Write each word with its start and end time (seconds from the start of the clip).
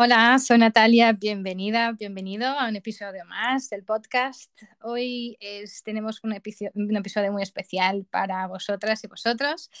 Hola, 0.00 0.38
soy 0.38 0.58
Natalia, 0.58 1.12
bienvenida, 1.12 1.90
bienvenido 1.90 2.46
a 2.46 2.68
un 2.68 2.76
episodio 2.76 3.24
más 3.24 3.68
del 3.68 3.82
podcast. 3.82 4.48
Hoy 4.80 5.36
tenemos 5.84 6.22
un 6.22 6.34
episodio, 6.34 6.70
un 6.76 6.96
episodio 6.96 7.32
muy 7.32 7.42
especial 7.42 8.06
para 8.08 8.46
vosotras 8.46 9.02
y 9.02 9.08
vosotros. 9.08 9.72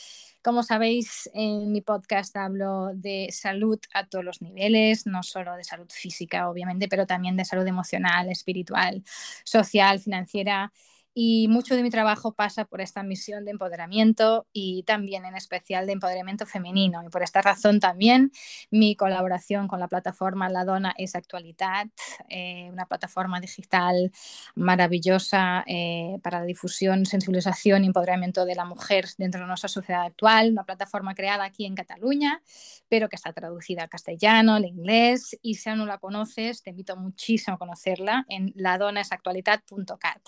Como 0.42 0.64
sabéis, 0.64 1.30
en 1.34 1.70
mi 1.70 1.82
podcast 1.82 2.36
hablo 2.36 2.90
de 2.94 3.28
salud 3.30 3.78
a 3.94 4.08
todos 4.08 4.24
los 4.24 4.42
niveles, 4.42 5.06
no 5.06 5.22
solo 5.22 5.54
de 5.54 5.62
salud 5.62 5.86
física, 5.88 6.50
obviamente, 6.50 6.88
pero 6.88 7.06
también 7.06 7.36
de 7.36 7.44
salud 7.44 7.68
emocional, 7.68 8.28
espiritual, 8.28 9.04
social, 9.44 10.00
financiera 10.00 10.72
y 11.20 11.48
mucho 11.48 11.74
de 11.74 11.82
mi 11.82 11.90
trabajo 11.90 12.30
pasa 12.30 12.64
por 12.64 12.80
esta 12.80 13.02
misión 13.02 13.44
de 13.44 13.50
empoderamiento 13.50 14.46
y 14.52 14.84
también 14.84 15.24
en 15.24 15.34
especial 15.34 15.84
de 15.84 15.94
empoderamiento 15.94 16.46
femenino. 16.46 17.02
Y 17.02 17.08
por 17.08 17.24
esta 17.24 17.42
razón 17.42 17.80
también 17.80 18.30
mi 18.70 18.94
colaboración 18.94 19.66
con 19.66 19.80
la 19.80 19.88
plataforma 19.88 20.48
La 20.48 20.64
Dona 20.64 20.94
es 20.96 21.16
Actualidad, 21.16 21.88
eh, 22.28 22.68
una 22.70 22.86
plataforma 22.86 23.40
digital 23.40 24.12
maravillosa 24.54 25.64
eh, 25.66 26.20
para 26.22 26.38
la 26.38 26.44
difusión, 26.44 27.04
sensibilización 27.04 27.82
y 27.82 27.88
empoderamiento 27.88 28.44
de 28.44 28.54
la 28.54 28.64
mujer 28.64 29.06
dentro 29.18 29.40
de 29.40 29.48
nuestra 29.48 29.68
sociedad 29.68 30.04
actual, 30.04 30.52
una 30.52 30.62
plataforma 30.62 31.16
creada 31.16 31.42
aquí 31.42 31.66
en 31.66 31.74
Cataluña, 31.74 32.42
pero 32.88 33.08
que 33.08 33.16
está 33.16 33.32
traducida 33.32 33.82
al 33.82 33.88
castellano, 33.88 34.54
al 34.54 34.66
inglés, 34.66 35.36
y 35.42 35.56
si 35.56 35.68
aún 35.68 35.80
no 35.80 35.86
la 35.86 35.98
conoces, 35.98 36.62
te 36.62 36.70
invito 36.70 36.96
muchísimo 36.96 37.56
a 37.56 37.58
conocerla 37.58 38.24
en 38.28 38.52
ladonasactualidad.cat. 38.54 40.20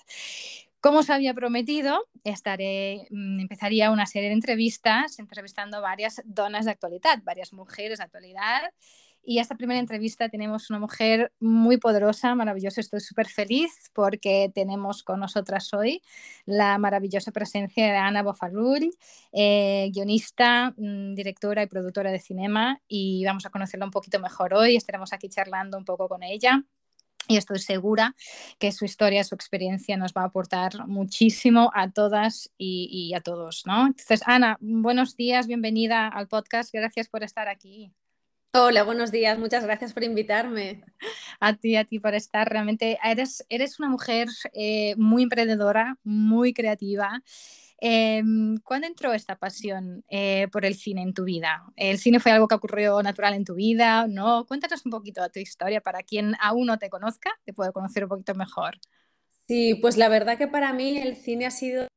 Como 0.81 1.01
os 1.01 1.11
había 1.11 1.35
prometido, 1.35 2.09
mm, 2.25 3.41
empezaría 3.41 3.91
una 3.91 4.07
serie 4.07 4.29
de 4.31 4.35
entrevistas 4.35 5.19
entrevistando 5.19 5.83
varias 5.83 6.23
donas 6.25 6.65
de 6.65 6.71
actualidad, 6.71 7.21
varias 7.23 7.53
mujeres 7.53 7.99
de 7.99 8.05
actualidad. 8.05 8.73
Y 9.23 9.39
esta 9.41 9.55
primera 9.57 9.79
entrevista 9.79 10.31
tenemos 10.31 10.71
una 10.71 10.79
mujer 10.79 11.35
muy 11.39 11.77
poderosa, 11.77 12.35
maravillosa. 12.35 12.81
Estoy 12.81 13.01
súper 13.01 13.29
feliz 13.29 13.91
porque 13.93 14.51
tenemos 14.55 15.03
con 15.03 15.21
nosotras 15.21 15.75
hoy 15.75 16.01
la 16.47 16.79
maravillosa 16.79 17.31
presencia 17.31 17.85
de 17.85 17.99
Ana 17.99 18.23
Bofalul, 18.23 18.91
eh, 19.33 19.91
guionista, 19.93 20.73
mm, 20.79 21.15
directora 21.15 21.63
y 21.63 21.67
productora 21.67 22.11
de 22.11 22.21
cinema. 22.21 22.81
Y 22.89 23.23
vamos 23.27 23.45
a 23.45 23.51
conocerla 23.51 23.85
un 23.85 23.91
poquito 23.91 24.19
mejor 24.19 24.55
hoy. 24.55 24.77
Estaremos 24.77 25.13
aquí 25.13 25.29
charlando 25.29 25.77
un 25.77 25.85
poco 25.85 26.09
con 26.09 26.23
ella 26.23 26.65
y 27.31 27.37
estoy 27.37 27.61
segura 27.61 28.17
que 28.59 28.73
su 28.73 28.85
historia, 28.85 29.23
su 29.23 29.37
experiencia 29.37 29.97
nos 29.97 30.13
va 30.13 30.23
a 30.23 30.25
aportar 30.25 30.89
muchísimo 30.89 31.71
a 31.75 31.89
todas 31.89 32.51
y, 32.59 33.15
a 33.15 33.21
todos, 33.21 33.63
¿no? 33.67 33.87
Entonces, 33.87 34.23
Ana, 34.27 34.59
buenos 34.61 35.15
días, 35.15 35.47
bienvenida 35.47 36.09
al 36.09 36.27
podcast, 36.27 36.73
gracias 36.73 37.09
por 37.09 37.23
estar 37.23 37.47
aquí. 37.47 37.93
Hola, 38.53 38.83
buenos 38.83 39.13
días, 39.13 39.39
muchas 39.39 39.63
gracias 39.63 39.93
por 39.93 40.03
invitarme. 40.03 40.83
A 41.39 41.55
ti, 41.55 41.77
a 41.77 41.85
ti 41.85 42.01
por 42.01 42.17
estar. 42.17 42.51
Realmente 42.51 42.99
eres, 43.05 43.47
eres 43.49 43.79
una 43.79 43.89
mujer 43.89 44.27
eh, 44.53 44.97
muy 44.97 45.23
emprendedora, 45.23 45.99
muy 46.03 46.53
creativa 46.53 47.23
Em, 47.81 48.59
¿Cuándo 48.59 48.87
entró 48.87 49.15
esta 49.15 49.37
pasión 49.37 50.05
eh, 50.11 50.49
por 50.53 50.67
el 50.67 50.75
cine 50.75 51.03
en 51.03 51.15
tu 51.15 51.25
vida? 51.25 51.65
¿El 51.77 51.99
cine 51.99 52.21
fue 52.21 52.31
algo 52.31 52.47
que 52.47 52.55
ocurrió 52.55 53.03
natural 53.03 53.35
en 53.35 53.45
tu 53.45 53.55
vida? 53.55 54.07
¿No? 54.07 54.45
Cuéntanos 54.47 54.85
un 54.85 54.93
poquito 54.93 55.23
de 55.23 55.31
tu 55.31 55.41
historia 55.41 55.81
para 55.81 56.03
quien 56.03 56.35
aún 56.41 56.67
no 56.67 56.79
te 56.79 56.91
conozca, 56.91 57.31
te 57.45 57.55
pueda 57.55 57.73
conocer 57.73 58.05
un 58.05 58.11
poquito 58.11 58.35
mejor. 58.35 58.79
Sí, 59.49 59.75
pues 59.77 59.97
la 59.97 60.09
verdad 60.09 60.37
que 60.37 60.47
para 60.47 60.73
mí 60.73 60.99
el 60.99 61.17
cine 61.17 61.47
ha 61.47 61.51
sido 61.51 61.89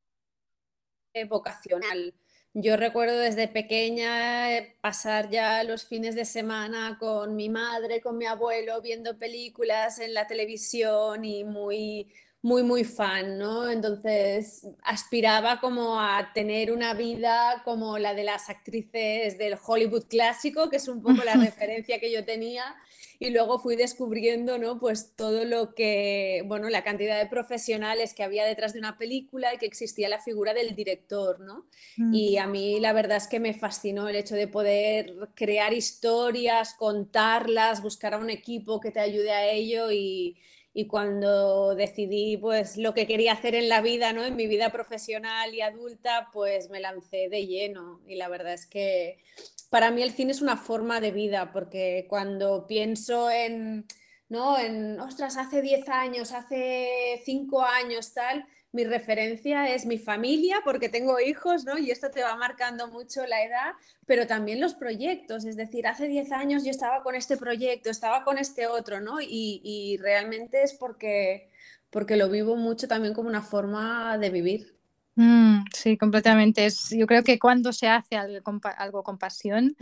vocacional. 1.29 2.13
Yo 2.55 2.77
recuerdo 2.77 3.17
desde 3.17 3.47
pequeña 3.47 4.55
eh, 4.55 4.77
pasar 4.79 5.29
ya 5.29 5.63
los 5.63 5.85
fines 5.85 6.15
de 6.15 6.23
semana 6.23 6.97
con 6.99 7.35
mi 7.35 7.49
madre, 7.49 7.99
con 7.99 8.17
mi 8.17 8.25
abuelo, 8.25 8.81
viendo 8.81 9.17
películas 9.17 9.99
en 9.99 10.13
la 10.13 10.27
televisión 10.27 11.25
y 11.25 11.43
muy 11.43 12.13
muy, 12.43 12.61
muy 12.61 12.83
fan, 12.83 13.37
¿no? 13.37 13.69
Entonces 13.69 14.67
aspiraba 14.83 15.61
como 15.61 15.99
a 15.99 16.31
tener 16.33 16.73
una 16.73 16.93
vida 16.93 17.61
como 17.63 17.97
la 17.97 18.13
de 18.13 18.25
las 18.25 18.49
actrices 18.49 19.37
del 19.37 19.57
Hollywood 19.65 20.03
clásico, 20.09 20.69
que 20.69 20.75
es 20.75 20.89
un 20.89 21.01
poco 21.01 21.23
la 21.23 21.35
referencia 21.35 22.01
que 22.01 22.11
yo 22.11 22.25
tenía, 22.25 22.75
y 23.17 23.29
luego 23.29 23.59
fui 23.59 23.77
descubriendo, 23.77 24.57
¿no? 24.57 24.77
Pues 24.77 25.15
todo 25.15 25.45
lo 25.45 25.73
que, 25.73 26.43
bueno, 26.45 26.67
la 26.67 26.83
cantidad 26.83 27.17
de 27.17 27.27
profesionales 27.27 28.13
que 28.13 28.23
había 28.23 28.43
detrás 28.43 28.73
de 28.73 28.79
una 28.79 28.97
película 28.97 29.53
y 29.53 29.57
que 29.57 29.65
existía 29.65 30.09
la 30.09 30.19
figura 30.19 30.53
del 30.53 30.75
director, 30.75 31.39
¿no? 31.39 31.65
Y 32.11 32.35
a 32.35 32.45
mí 32.45 32.77
la 32.81 32.91
verdad 32.91 33.15
es 33.15 33.27
que 33.27 33.39
me 33.39 33.53
fascinó 33.53 34.09
el 34.09 34.17
hecho 34.17 34.35
de 34.35 34.49
poder 34.49 35.15
crear 35.33 35.71
historias, 35.71 36.73
contarlas, 36.73 37.81
buscar 37.81 38.15
a 38.15 38.17
un 38.17 38.29
equipo 38.29 38.81
que 38.81 38.91
te 38.91 38.99
ayude 38.99 39.31
a 39.31 39.49
ello 39.49 39.89
y 39.91 40.35
y 40.73 40.87
cuando 40.87 41.75
decidí 41.75 42.37
pues 42.37 42.77
lo 42.77 42.93
que 42.93 43.05
quería 43.05 43.33
hacer 43.33 43.53
en 43.53 43.69
la 43.69 43.81
vida, 43.81 44.11
¿no? 44.11 44.25
En 44.25 44.35
mi 44.35 44.47
vida 44.47 44.71
profesional 44.71 45.53
y 45.53 45.61
adulta, 45.61 46.29
pues 46.33 46.69
me 46.69 46.79
lancé 46.79 47.29
de 47.29 47.45
lleno 47.45 48.01
y 48.07 48.15
la 48.15 48.27
verdad 48.27 48.53
es 48.53 48.65
que 48.65 49.23
para 49.69 49.91
mí 49.91 50.01
el 50.01 50.11
cine 50.11 50.31
es 50.31 50.41
una 50.41 50.57
forma 50.57 50.99
de 50.99 51.11
vida 51.11 51.51
porque 51.51 52.07
cuando 52.09 52.65
pienso 52.65 53.29
en, 53.29 53.85
¿no? 54.29 54.57
En, 54.57 54.99
ostras, 54.99 55.37
hace 55.37 55.61
10 55.61 55.87
años, 55.89 56.31
hace 56.31 57.21
5 57.23 57.61
años, 57.61 58.13
tal, 58.13 58.45
mi 58.73 58.83
referencia 58.85 59.73
es 59.73 59.85
mi 59.85 59.97
familia, 59.99 60.57
porque 60.65 60.89
tengo 60.89 61.19
hijos, 61.19 61.63
¿no? 61.65 61.77
Y 61.77 61.91
esto 61.91 62.09
te 62.11 62.23
va 62.23 62.35
marcando 62.35 62.87
mucho 62.87 63.25
la 63.27 63.43
edad, 63.43 63.73
pero 64.05 64.27
también 64.27 64.59
los 64.59 64.73
proyectos. 64.73 65.45
Es 65.45 65.55
decir, 65.55 65.87
hace 65.87 66.07
10 66.07 66.31
años 66.31 66.63
yo 66.65 66.71
estaba 66.71 67.03
con 67.03 67.15
este 67.15 67.37
proyecto, 67.37 67.89
estaba 67.89 68.23
con 68.23 68.37
este 68.37 68.67
otro, 68.67 68.99
¿no? 68.99 69.21
Y, 69.21 69.61
y 69.63 69.97
realmente 69.97 70.63
es 70.63 70.73
porque, 70.73 71.49
porque 71.91 72.17
lo 72.17 72.29
vivo 72.29 72.55
mucho 72.55 72.87
también 72.87 73.13
como 73.13 73.29
una 73.29 73.43
forma 73.43 74.17
de 74.17 74.29
vivir. 74.31 74.75
Mm, 75.15 75.65
sí, 75.71 75.95
completamente. 75.95 76.65
Es, 76.65 76.89
yo 76.89 77.05
creo 77.05 77.23
que 77.23 77.37
cuando 77.37 77.71
se 77.71 77.87
hace 77.87 78.15
algo 78.15 78.41
con, 78.41 78.59
algo 78.77 79.03
con 79.03 79.19
pasión, 79.19 79.75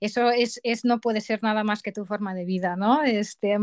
eso 0.00 0.30
es, 0.30 0.60
es, 0.62 0.84
no 0.84 1.00
puede 1.00 1.20
ser 1.20 1.42
nada 1.42 1.64
más 1.64 1.82
que 1.82 1.90
tu 1.90 2.04
forma 2.04 2.34
de 2.34 2.44
vida, 2.44 2.76
¿no? 2.76 3.02
Este, 3.02 3.56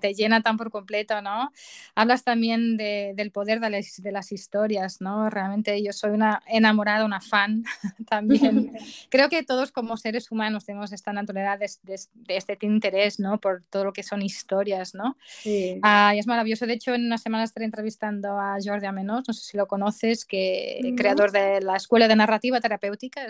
te, 0.00 0.14
llena 0.14 0.42
tan 0.42 0.58
por 0.58 0.70
completo, 0.70 1.22
¿no? 1.22 1.50
Hablas 1.94 2.22
también 2.22 2.76
de, 2.76 3.14
del 3.16 3.30
poder 3.30 3.60
de 3.60 3.70
las, 3.70 4.02
de 4.02 4.12
las, 4.12 4.30
historias, 4.30 5.00
¿no? 5.00 5.30
Realmente 5.30 5.82
yo 5.82 5.92
soy 5.94 6.10
una 6.10 6.42
enamorada, 6.46 7.06
una 7.06 7.22
fan 7.22 7.64
también. 8.08 8.72
creo 9.10 9.30
que 9.30 9.42
todos 9.42 9.72
como 9.72 9.96
seres 9.96 10.30
humanos 10.30 10.66
tenemos 10.66 10.92
esta 10.92 11.14
naturaleza 11.14 11.56
de, 11.56 11.70
de, 11.82 12.36
este 12.36 12.58
interés, 12.60 13.18
¿no? 13.18 13.40
Por 13.40 13.64
todo 13.70 13.84
lo 13.84 13.92
que 13.94 14.02
son 14.02 14.20
historias, 14.20 14.94
¿no? 14.94 15.16
Sí. 15.40 15.78
Ah, 15.82 16.12
y 16.14 16.18
es 16.18 16.26
maravilloso. 16.26 16.66
De 16.66 16.74
hecho, 16.74 16.94
en 16.94 17.06
una 17.06 17.16
semana 17.16 17.44
estaré 17.44 17.64
entrevistando 17.64 18.38
a 18.38 18.58
Jordi 18.62 18.86
Amenos, 18.86 19.24
no 19.26 19.32
sé 19.32 19.42
si 19.44 19.56
lo 19.56 19.66
conoces, 19.66 20.26
que 20.26 20.57
creador 20.96 21.32
de 21.32 21.60
la 21.60 21.76
Escuela 21.76 22.08
de 22.08 22.16
Narrativa 22.16 22.60
Terapéutica, 22.60 23.26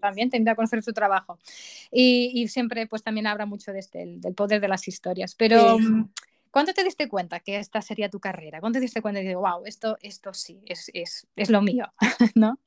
también 0.00 0.30
tendría 0.30 0.52
que 0.52 0.56
conocer 0.56 0.82
su 0.82 0.92
trabajo. 0.92 1.38
Y, 1.90 2.48
siempre 2.48 2.86
pues 2.86 3.02
también 3.02 3.26
habla 3.26 3.46
mucho 3.46 3.72
de 3.72 3.80
este, 3.80 4.04
del 4.06 4.34
poder 4.34 4.60
de 4.60 4.68
las 4.68 4.88
historias. 4.88 5.34
Pero... 5.34 5.78
Mm, 5.78 6.10
¿Cuándo 6.50 6.72
te 6.72 6.82
diste 6.82 7.08
cuenta 7.08 7.40
que 7.40 7.58
esta 7.58 7.82
sería 7.82 8.08
tu 8.08 8.20
carrera? 8.20 8.60
¿Cuándo 8.60 8.78
te 8.78 8.80
diste 8.80 9.02
cuenta 9.02 9.20
de, 9.20 9.34
wow, 9.34 9.64
esto, 9.66 9.98
esto 10.00 10.32
sí, 10.32 10.62
es, 10.64 10.90
es, 10.94 11.26
es 11.36 11.50
lo 11.50 11.60
mío? 11.60 11.92
¿no? 12.34 12.58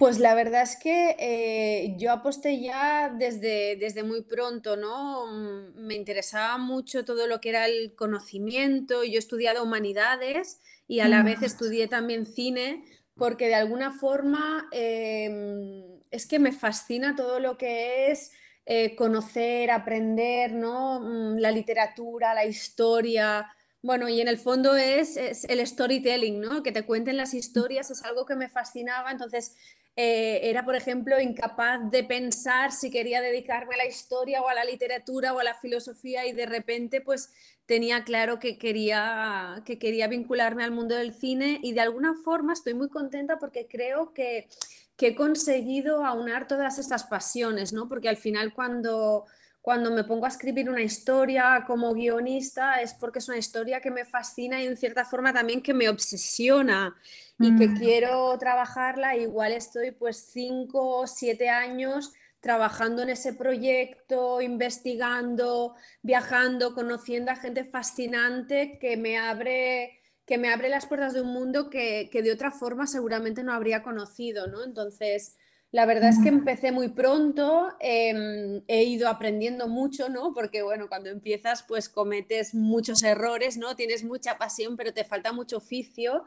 Pues 0.00 0.18
la 0.18 0.34
verdad 0.34 0.62
es 0.62 0.76
que 0.76 1.14
eh, 1.18 1.94
yo 1.98 2.10
aposté 2.10 2.58
ya 2.58 3.10
desde, 3.10 3.76
desde 3.76 4.02
muy 4.02 4.22
pronto, 4.22 4.76
¿no? 4.78 5.26
Mm, 5.26 5.86
me 5.86 5.94
interesaba 5.94 6.56
mucho 6.56 7.04
todo 7.04 7.26
lo 7.26 7.40
que 7.40 7.50
era 7.50 7.66
el 7.66 7.94
conocimiento. 7.94 9.04
Yo 9.04 9.16
he 9.16 9.18
estudiado 9.18 9.62
humanidades 9.62 10.60
y 10.88 11.00
a 11.00 11.08
la 11.08 11.22
vez 11.22 11.40
mm. 11.40 11.44
estudié 11.44 11.86
también 11.86 12.24
cine 12.24 12.82
porque 13.20 13.48
de 13.48 13.54
alguna 13.54 13.92
forma 13.92 14.66
em, 14.72 16.00
es 16.10 16.26
que 16.26 16.38
me 16.38 16.52
fascina 16.52 17.14
todo 17.14 17.38
lo 17.38 17.58
que 17.58 18.10
es 18.10 18.32
eh, 18.64 18.96
conocer, 18.96 19.70
aprender, 19.70 20.52
¿no? 20.52 21.00
Mm, 21.00 21.36
la 21.36 21.50
literatura, 21.50 22.32
la 22.32 22.46
historia, 22.46 23.46
Bueno, 23.82 24.08
y 24.08 24.20
en 24.20 24.28
el 24.28 24.38
fondo 24.38 24.74
es, 24.76 25.16
el 25.16 25.66
storytelling, 25.66 26.40
¿no? 26.40 26.62
Que 26.62 26.72
te 26.72 26.84
cuenten 26.84 27.16
las 27.16 27.32
historias 27.34 27.90
es 27.90 28.04
algo 28.04 28.26
que 28.26 28.36
me 28.36 28.48
fascinaba. 28.48 29.10
Entonces, 29.10 29.56
eh, 29.96 30.40
era, 30.50 30.64
por 30.64 30.76
ejemplo, 30.76 31.20
incapaz 31.20 31.90
de 31.90 32.04
pensar 32.04 32.72
si 32.72 32.90
quería 32.90 33.20
dedicarme 33.20 33.74
a 33.74 33.78
la 33.78 33.86
historia 33.86 34.40
o 34.42 34.48
a 34.48 34.54
la 34.54 34.64
literatura 34.64 35.34
o 35.34 35.40
a 35.40 35.44
la 35.44 35.54
filosofía 35.54 36.26
y 36.26 36.32
de 36.32 36.46
repente 36.46 37.00
pues 37.00 37.32
tenía 37.70 38.02
claro 38.02 38.40
que 38.40 38.58
quería, 38.58 39.62
que 39.64 39.78
quería 39.78 40.08
vincularme 40.08 40.64
al 40.64 40.72
mundo 40.72 40.96
del 40.96 41.14
cine 41.14 41.60
y 41.62 41.72
de 41.72 41.80
alguna 41.80 42.16
forma 42.24 42.52
estoy 42.52 42.74
muy 42.74 42.88
contenta 42.88 43.38
porque 43.38 43.68
creo 43.68 44.12
que, 44.12 44.48
que 44.96 45.06
he 45.06 45.14
conseguido 45.14 46.04
aunar 46.04 46.48
todas 46.48 46.80
estas 46.80 47.04
pasiones, 47.04 47.72
¿no? 47.72 47.88
Porque 47.88 48.08
al 48.08 48.16
final 48.16 48.52
cuando 48.54 49.24
cuando 49.60 49.92
me 49.92 50.02
pongo 50.02 50.24
a 50.24 50.30
escribir 50.30 50.68
una 50.68 50.82
historia 50.82 51.64
como 51.64 51.94
guionista 51.94 52.80
es 52.80 52.94
porque 52.94 53.20
es 53.20 53.28
una 53.28 53.38
historia 53.38 53.80
que 53.80 53.92
me 53.92 54.04
fascina 54.04 54.60
y 54.60 54.66
en 54.66 54.76
cierta 54.76 55.04
forma 55.04 55.32
también 55.32 55.62
que 55.62 55.74
me 55.74 55.88
obsesiona 55.88 56.96
y 57.38 57.54
que 57.56 57.68
mm. 57.68 57.76
quiero 57.76 58.36
trabajarla. 58.38 59.16
Igual 59.16 59.52
estoy 59.52 59.92
pues 59.92 60.30
cinco 60.32 60.98
o 60.98 61.06
siete 61.06 61.48
años 61.48 62.12
trabajando 62.40 63.02
en 63.02 63.10
ese 63.10 63.34
proyecto, 63.34 64.40
investigando, 64.40 65.74
viajando, 66.02 66.74
conociendo 66.74 67.30
a 67.30 67.36
gente 67.36 67.64
fascinante 67.64 68.78
que 68.80 68.96
me 68.96 69.18
abre 69.18 69.96
que 70.26 70.38
me 70.38 70.52
abre 70.52 70.68
las 70.68 70.86
puertas 70.86 71.12
de 71.12 71.22
un 71.22 71.32
mundo 71.32 71.70
que, 71.70 72.08
que 72.12 72.22
de 72.22 72.30
otra 72.30 72.52
forma 72.52 72.86
seguramente 72.86 73.42
no 73.42 73.52
habría 73.52 73.82
conocido, 73.82 74.46
¿no? 74.46 74.62
Entonces, 74.62 75.36
la 75.72 75.86
verdad 75.86 76.10
es 76.10 76.20
que 76.22 76.28
empecé 76.28 76.70
muy 76.70 76.88
pronto, 76.88 77.68
em, 77.80 78.62
he 78.68 78.84
ido 78.84 79.08
aprendiendo 79.08 79.66
mucho, 79.66 80.08
¿no? 80.08 80.32
Porque 80.32 80.62
bueno, 80.62 80.88
cuando 80.88 81.10
empiezas 81.10 81.64
pues 81.64 81.88
cometes 81.88 82.54
muchos 82.54 83.02
errores, 83.02 83.56
¿no? 83.56 83.74
Tienes 83.74 84.04
mucha 84.04 84.38
pasión, 84.38 84.76
pero 84.76 84.92
te 84.92 85.04
falta 85.04 85.32
mucho 85.32 85.56
oficio 85.56 86.24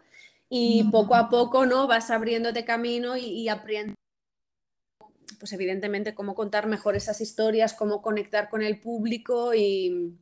y 0.49 0.83
poco 0.91 1.15
a 1.15 1.29
poco, 1.29 1.65
¿no? 1.65 1.87
Vas 1.87 2.11
abriéndote 2.11 2.65
camino 2.65 3.15
y, 3.15 3.25
y 3.25 3.49
aprendiendo 3.49 4.02
pues 5.39 5.53
evidentemente 5.53 6.13
cómo 6.13 6.35
contar 6.35 6.67
mejor 6.67 6.95
esas 6.95 7.21
historias, 7.21 7.73
cómo 7.73 8.01
conectar 8.01 8.49
con 8.49 8.61
el 8.61 8.79
público 8.79 9.53
y, 9.53 10.15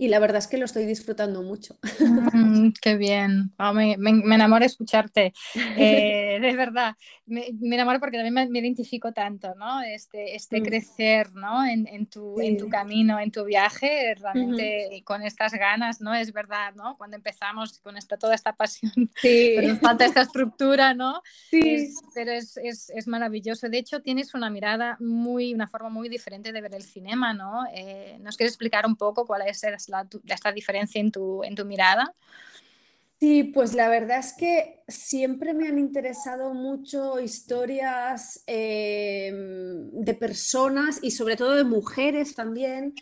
y 0.00 0.06
la 0.06 0.20
verdad 0.20 0.38
es 0.38 0.46
que 0.46 0.58
lo 0.58 0.64
estoy 0.64 0.86
disfrutando 0.86 1.42
mucho. 1.42 1.76
Mm, 2.32 2.70
qué 2.80 2.96
bien, 2.96 3.52
oh, 3.58 3.72
me, 3.72 3.96
me, 3.98 4.12
me, 4.12 4.36
enamoro 4.36 4.64
escucharte, 4.64 5.32
eh, 5.76 6.38
de 6.40 6.52
verdad, 6.54 6.94
me, 7.26 7.48
me, 7.60 7.74
enamoro 7.74 7.98
porque 7.98 8.16
también 8.16 8.50
me, 8.50 8.58
identifico 8.60 9.12
tanto, 9.12 9.56
¿no? 9.56 9.82
Este, 9.82 10.36
este 10.36 10.60
mm. 10.60 10.64
crecer, 10.64 11.34
¿no? 11.34 11.66
En, 11.66 11.88
en, 11.88 12.06
tu, 12.06 12.36
sí. 12.38 12.46
en, 12.46 12.56
tu, 12.56 12.68
camino, 12.68 13.18
en 13.18 13.32
tu 13.32 13.44
viaje, 13.44 14.14
realmente 14.14 15.02
con 15.04 15.22
estas 15.22 15.52
ganas, 15.52 16.00
¿no? 16.00 16.14
Es 16.14 16.32
verdad, 16.32 16.74
¿no? 16.76 16.96
Cuando 16.96 17.16
empezamos 17.16 17.80
con 17.80 17.96
esta, 17.96 18.16
toda 18.16 18.36
esta 18.36 18.52
pasión, 18.52 18.92
sí. 19.20 19.54
pero 19.56 19.76
falta 19.78 20.04
esta 20.04 20.20
estructura, 20.20 20.94
¿no? 20.94 21.22
Sí. 21.50 21.74
Es, 21.74 22.00
pero 22.14 22.30
es, 22.30 22.56
es, 22.58 22.90
es, 22.90 23.08
maravilloso. 23.08 23.68
De 23.68 23.78
hecho, 23.78 24.00
tienes 24.00 24.32
una 24.34 24.48
mirada 24.48 24.96
muy, 25.00 25.54
una 25.54 25.66
forma 25.66 25.88
muy 25.88 26.08
diferente 26.08 26.52
de 26.52 26.60
ver 26.60 26.74
el 26.74 26.84
cinema, 26.84 27.34
¿no? 27.34 27.64
Eh, 27.74 28.16
¿Nos 28.20 28.36
quieres 28.36 28.52
explicar 28.52 28.86
un 28.86 28.94
poco 28.94 29.26
cuál 29.26 29.42
es 29.46 29.64
la, 29.88 30.06
esta 30.26 30.52
diferencia 30.52 31.00
en 31.00 31.10
tu, 31.10 31.42
en 31.44 31.54
tu 31.54 31.64
mirada? 31.64 32.14
Sí, 33.20 33.42
pues 33.42 33.74
la 33.74 33.88
verdad 33.88 34.20
es 34.20 34.32
que 34.32 34.84
siempre 34.86 35.52
me 35.52 35.66
han 35.66 35.78
interesado 35.78 36.54
mucho 36.54 37.18
historias 37.18 38.44
eh, 38.46 39.32
de 39.34 40.14
personas 40.14 41.00
y 41.02 41.10
sobre 41.10 41.34
todo 41.34 41.56
de 41.56 41.64
mujeres 41.64 42.36
también 42.36 42.94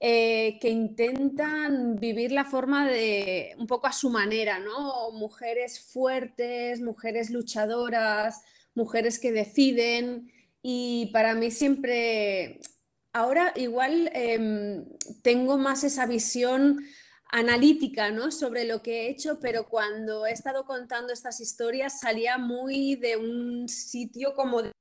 eh, 0.00 0.58
que 0.60 0.70
intentan 0.70 1.96
vivir 1.96 2.32
la 2.32 2.46
forma 2.46 2.88
de 2.88 3.54
un 3.58 3.68
poco 3.68 3.86
a 3.86 3.92
su 3.92 4.10
manera, 4.10 4.58
¿no? 4.58 5.12
Mujeres 5.12 5.78
fuertes, 5.78 6.80
mujeres 6.80 7.30
luchadoras, 7.30 8.42
mujeres 8.74 9.20
que 9.20 9.30
deciden 9.30 10.32
y 10.62 11.10
para 11.12 11.34
mí 11.34 11.50
siempre 11.50 12.60
ahora 13.12 13.52
igual 13.56 14.10
eh, 14.14 14.84
tengo 15.22 15.58
más 15.58 15.84
esa 15.84 16.06
visión 16.06 16.80
analítica 17.32 18.10
¿no? 18.10 18.30
sobre 18.30 18.64
lo 18.64 18.82
que 18.82 19.02
he 19.02 19.10
hecho, 19.10 19.38
pero 19.40 19.68
cuando 19.68 20.26
he 20.26 20.32
estado 20.32 20.64
contando 20.64 21.12
estas 21.12 21.40
historias 21.40 22.00
salía 22.00 22.38
muy 22.38 22.96
de 22.96 23.16
un 23.16 23.68
sitio 23.68 24.34
como 24.34 24.62
de... 24.62 24.72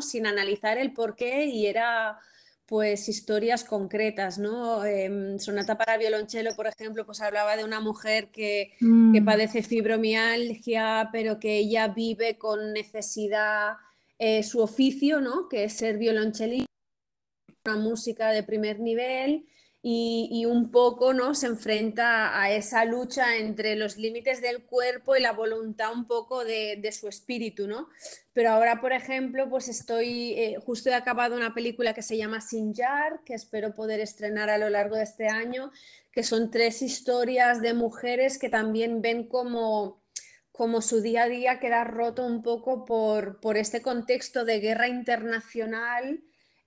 sin 0.00 0.26
analizar 0.26 0.78
el 0.78 0.92
por 0.92 1.14
qué 1.14 1.46
y 1.46 1.66
era 1.66 2.18
pues 2.66 3.08
historias 3.08 3.64
concretas, 3.64 4.38
¿no? 4.38 4.84
Eh, 4.84 5.38
Sonata 5.38 5.78
para 5.78 5.96
violonchelo, 5.96 6.54
por 6.54 6.66
ejemplo, 6.66 7.06
pues 7.06 7.22
hablaba 7.22 7.56
de 7.56 7.64
una 7.64 7.80
mujer 7.80 8.30
que, 8.30 8.74
mm. 8.80 9.14
que 9.14 9.22
padece 9.22 9.62
fibromialgia, 9.62 11.08
pero 11.10 11.38
que 11.40 11.56
ella 11.56 11.88
vive 11.88 12.36
con 12.36 12.74
necesidad 12.74 13.76
eh, 14.18 14.42
su 14.42 14.60
oficio, 14.60 15.22
¿no? 15.22 15.48
Que 15.48 15.64
es 15.64 15.72
ser 15.72 15.96
violonchelista 15.96 16.68
una 17.68 17.76
música 17.76 18.30
de 18.30 18.42
primer 18.42 18.80
nivel 18.80 19.46
y, 19.80 20.28
y, 20.32 20.44
un 20.44 20.70
poco 20.72 21.14
¿no? 21.14 21.34
se 21.34 21.46
enfrenta 21.46 22.40
a 22.40 22.50
esa 22.50 22.84
lucha 22.84 23.36
entre 23.36 23.76
los 23.76 23.96
límites 23.96 24.40
del 24.40 24.64
cuerpo 24.64 25.14
y 25.14 25.20
la 25.20 25.32
voluntad 25.32 25.92
un 25.92 26.06
poco 26.06 26.44
de, 26.44 26.78
de 26.82 26.90
su 26.90 27.06
espíritu, 27.06 27.68
¿no? 27.68 27.88
Pero 28.32 28.50
ahora, 28.50 28.80
por 28.80 28.92
ejemplo, 28.92 29.48
pues 29.48 29.68
estoy, 29.68 30.32
eh, 30.32 30.56
justo 30.64 30.90
he 30.90 30.94
acabado 30.94 31.36
una 31.36 31.54
película 31.54 31.94
que 31.94 32.02
se 32.02 32.16
llama 32.16 32.40
Sinjar, 32.40 33.20
que 33.24 33.34
espero 33.34 33.74
poder 33.74 34.00
estrenar 34.00 34.50
a 34.50 34.58
lo 34.58 34.68
largo 34.68 34.96
de 34.96 35.04
este 35.04 35.28
año, 35.28 35.70
que 36.10 36.24
son 36.24 36.50
tres 36.50 36.82
historias 36.82 37.62
de 37.62 37.72
mujeres 37.72 38.38
que 38.38 38.48
también 38.48 39.00
ven 39.00 39.28
como 39.28 40.02
como 40.58 40.82
su 40.82 41.00
día 41.00 41.22
a 41.22 41.28
día 41.28 41.60
queda 41.60 41.84
roto 41.84 42.26
un 42.26 42.42
poco 42.42 42.84
por, 42.84 43.38
por 43.38 43.56
este 43.56 43.80
contexto 43.80 44.44
de 44.44 44.58
guerra 44.58 44.88
internacional 44.88 46.20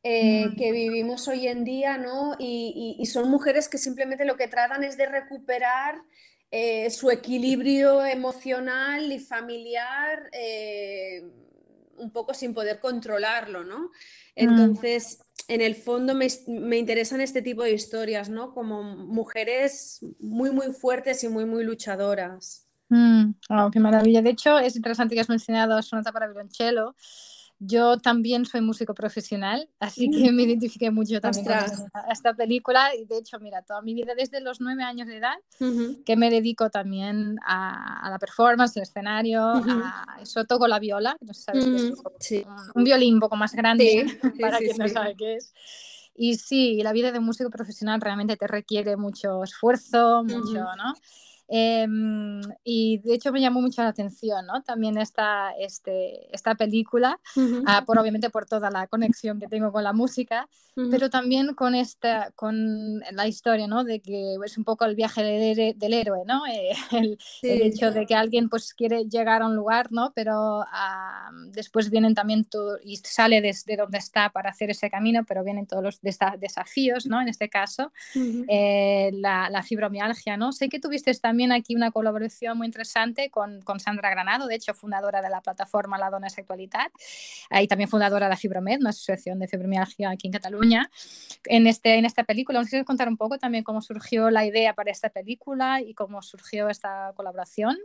eh, 0.03 0.50
que 0.57 0.71
vivimos 0.71 1.27
hoy 1.27 1.48
en 1.48 1.63
día, 1.63 1.98
¿no? 1.98 2.36
Y, 2.39 2.98
y, 2.98 3.01
y, 3.01 3.06
son 3.06 3.30
mujeres 3.30 3.69
que 3.69 3.77
simplemente 3.77 4.25
lo 4.25 4.36
que 4.36 4.48
tratan 4.48 4.83
es 4.83 4.98
de 4.98 5.06
recuperar 5.06 6.01
eh, 6.53 6.89
su 6.89 7.09
equilibrio 7.09 8.03
emocional 8.06 9.09
y 9.09 9.19
familiar 9.19 10.30
eh, 10.33 11.24
un 11.95 12.12
poco 12.12 12.33
sin 12.33 12.53
poder 12.53 12.80
controlarlo, 12.80 13.63
¿no? 13.63 13.92
Entonces, 14.36 15.19
mm. 15.19 15.51
en 15.53 15.62
el 15.62 15.75
fondo 15.75 16.13
me, 16.13 16.27
me, 16.48 16.77
interesan 16.77 17.21
este 17.21 17.42
tipo 17.42 17.63
de 17.63 17.71
historias, 17.71 18.27
¿no? 18.27 18.53
Como 18.53 18.83
mujeres 18.83 20.06
muy, 20.19 20.51
muy 20.51 20.74
fuertes 20.74 21.24
y 21.24 21.29
muy, 21.29 21.46
muy 21.46 21.63
luchadoras. 21.63 22.67
Mm. 22.89 23.36
Oh, 23.50 23.72
qué 23.72 23.79
maravilla. 23.79 24.22
De 24.22 24.31
hecho, 24.31 24.60
es 24.60 24.75
interesante 24.75 25.15
que 25.15 25.22
has 25.22 25.29
mencionado 25.29 25.81
Sonata 25.81 26.12
para 26.12 26.27
violonchelo. 26.27 26.98
Yo 27.63 27.98
también 27.98 28.46
soy 28.46 28.62
músico 28.62 28.96
profesional, 28.96 29.70
así 29.80 30.10
que 30.10 30.32
me 30.32 30.41
identifiqué 30.41 30.89
mucho 30.89 31.22
también 31.22 31.46
con 31.46 31.53
esta, 31.53 32.06
esta, 32.12 32.34
película. 32.34 32.89
Y 32.96 33.06
de 33.06 33.20
hecho, 33.20 33.39
mira, 33.39 33.62
toda 33.62 33.84
mi 33.84 33.94
vida, 33.94 34.15
desde 34.15 34.41
los 34.41 34.60
nueve 34.62 34.82
años 34.82 35.08
de 35.08 35.18
edad, 35.18 35.36
uh 35.60 35.65
-huh. 35.65 36.03
que 36.03 36.15
me 36.15 36.32
dedico 36.32 36.72
también 36.72 37.38
a, 37.46 38.00
a 38.08 38.10
la 38.10 38.18
performance, 38.18 38.75
al 38.77 38.84
escenario, 38.84 39.41
uh 39.41 39.62
-huh. 39.63 39.84
a 39.84 40.22
eso 40.24 40.44
toco 40.46 40.68
la 40.68 40.80
viola, 40.80 41.15
no 41.22 41.36
sé 41.36 41.44
sabes 41.44 41.65
uh 41.65 41.70
-huh. 41.70 42.13
qué 42.20 42.39
es, 42.39 42.46
un, 42.48 42.53
un, 42.74 42.84
violín 42.84 43.13
un 43.13 43.20
poco 43.20 43.36
más 43.36 43.53
grande 43.53 44.08
sí, 44.08 44.30
para 44.41 44.58
sí, 44.58 44.63
quien 44.63 44.75
sí, 44.77 44.82
no 44.82 44.88
sabe 44.88 45.15
qué 45.15 45.36
es. 45.36 45.53
Y 46.15 46.36
sí, 46.38 46.82
la 46.82 46.94
vida 46.94 47.12
de 47.12 47.20
músico 47.20 47.51
profesional 47.51 48.01
realmente 48.01 48.38
te 48.38 48.48
requiere 48.48 48.98
mucho 48.98 49.44
esfuerzo, 49.44 50.24
mucho, 50.24 50.65
¿no? 50.75 50.96
Eh, 51.53 51.86
y 52.63 53.00
de 53.00 53.13
hecho 53.13 53.34
me 53.34 53.41
llamó 53.41 53.60
mucho 53.62 53.84
la 53.84 53.89
atención, 53.89 54.46
¿no? 54.46 54.63
También 54.63 54.98
esta, 54.98 55.51
este, 55.60 56.34
esta 56.34 56.55
película, 56.55 57.20
uh 57.36 57.39
-huh. 57.41 57.81
uh, 57.81 57.86
por 57.86 58.00
obviamente 58.00 58.29
por 58.29 58.46
toda 58.46 58.72
la 58.72 58.88
conexión 58.88 59.38
que 59.38 59.50
tengo 59.50 59.70
con 59.74 59.84
la 59.84 59.91
música, 59.91 60.48
uh 60.77 60.81
-huh. 60.81 60.89
pero 60.89 61.10
también 61.10 61.53
con, 61.53 61.75
esta, 61.75 62.31
con 62.36 63.01
la 63.12 63.27
historia, 63.27 63.67
¿no? 63.67 63.84
De 63.84 64.00
que 64.00 64.38
es 64.46 64.58
un 64.58 64.63
poco 64.63 64.86
el 64.86 64.96
viaje 64.96 65.24
de, 65.24 65.74
del 65.75 65.93
héroe, 65.93 66.22
¿no? 66.25 66.46
Eh, 66.48 66.72
el, 67.05 67.17
sí. 67.20 67.50
el, 67.50 67.62
hecho 67.63 67.91
de 67.91 68.05
que 68.05 68.15
alguien 68.15 68.48
pues 68.48 68.74
quiere 68.74 69.10
llegar 69.10 69.41
a 69.41 69.48
un 69.48 69.55
lugar, 69.58 69.91
¿no? 69.91 70.13
Pero 70.15 70.60
uh, 70.60 71.51
después 71.51 71.89
vienen 71.89 72.15
también 72.15 72.46
todo, 72.46 72.77
y 72.81 72.96
sale 72.96 73.41
desde 73.41 73.75
donde 73.75 73.98
está 73.98 74.29
para 74.29 74.51
hacer 74.51 74.70
ese 74.70 74.89
camino, 74.89 75.25
pero 75.27 75.43
vienen 75.43 75.67
todos 75.67 75.84
los 75.84 76.00
desafíos, 76.39 77.05
¿no? 77.08 77.20
En 77.22 77.27
este 77.27 77.50
caso, 77.50 77.91
-huh. 78.15 78.46
eh, 78.48 79.12
la, 79.15 79.50
la 79.50 79.63
fibromialgia, 79.63 80.38
¿no? 80.38 80.53
Sé 80.53 80.70
que 80.70 80.79
tuviste 80.79 81.12
también 81.20 81.40
también 81.41 81.60
aquí 81.60 81.75
una 81.75 81.89
colaboración 81.89 82.55
muy 82.55 82.67
interesante 82.67 83.31
con, 83.31 83.63
con, 83.63 83.79
Sandra 83.79 84.12
Granado, 84.12 84.45
de 84.45 84.53
hecho 84.53 84.75
fundadora 84.75 85.24
de 85.24 85.29
la 85.29 85.41
plataforma 85.41 85.98
La 85.98 86.12
Dona 86.12 86.29
Sexualidad 86.29 86.91
y 87.60 87.67
también 87.67 87.89
fundadora 87.89 88.29
de 88.29 88.38
Fibromed, 88.38 88.79
una 88.79 88.91
asociación 88.91 89.39
de 89.39 89.48
fibromialgia 89.48 90.12
aquí 90.12 90.27
en 90.27 90.33
Cataluña. 90.33 90.91
En, 91.45 91.65
este, 91.65 91.95
en 91.95 92.05
esta 92.05 92.25
película, 92.25 92.60
¿nos 92.60 92.69
quieres 92.69 92.86
contar 92.86 93.07
un 93.07 93.17
poco 93.17 93.39
también 93.39 93.63
cómo 93.63 93.81
surgió 93.81 94.29
la 94.29 94.45
idea 94.45 94.75
para 94.75 94.91
esta 94.91 95.10
película 95.10 95.81
y 95.81 95.95
cómo 95.95 96.21
surgió 96.21 96.69
esta 96.69 97.12
colaboración? 97.15 97.75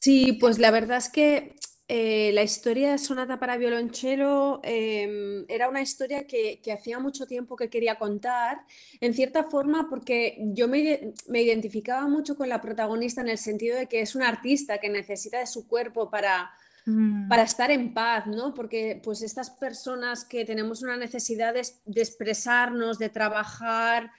Sí, 0.00 0.34
pues 0.34 0.58
la 0.58 0.70
verdad 0.70 0.98
es 0.98 1.08
que 1.08 1.54
eh, 1.90 2.32
la 2.34 2.42
historia 2.42 2.92
de 2.92 2.98
Sonata 2.98 3.38
para 3.38 3.56
violonchelo 3.56 4.60
em, 4.62 5.46
era 5.48 5.70
una 5.70 5.80
historia 5.80 6.26
que, 6.26 6.60
hacía 6.70 6.98
mucho 6.98 7.26
tiempo 7.26 7.56
que 7.56 7.70
quería 7.70 7.98
contar, 7.98 8.60
en 9.00 9.14
cierta 9.14 9.44
forma 9.44 9.88
porque 9.88 10.36
yo 10.52 10.68
me, 10.68 11.14
identificaba 11.28 12.06
mucho 12.06 12.36
con 12.36 12.50
la 12.50 12.60
protagonista 12.60 13.22
en 13.22 13.30
el 13.30 13.38
sentido 13.38 13.78
de 13.78 13.86
que 13.86 14.02
es 14.02 14.14
una 14.14 14.28
artista 14.28 14.76
que 14.76 14.90
necesita 14.90 15.38
de 15.38 15.46
su 15.46 15.66
cuerpo 15.66 16.10
para, 16.10 16.50
mm. 16.84 17.26
para 17.26 17.44
estar 17.44 17.70
en 17.70 17.94
paz, 17.94 18.26
¿no? 18.26 18.52
Porque 18.52 19.00
pues 19.02 19.22
estas 19.22 19.48
personas 19.48 20.26
que 20.26 20.44
tenemos 20.44 20.82
una 20.82 20.98
necesidad 20.98 21.54
de, 21.54 21.66
de 21.86 22.02
expresarnos, 22.02 22.98
de 22.98 23.08
trabajar, 23.08 24.10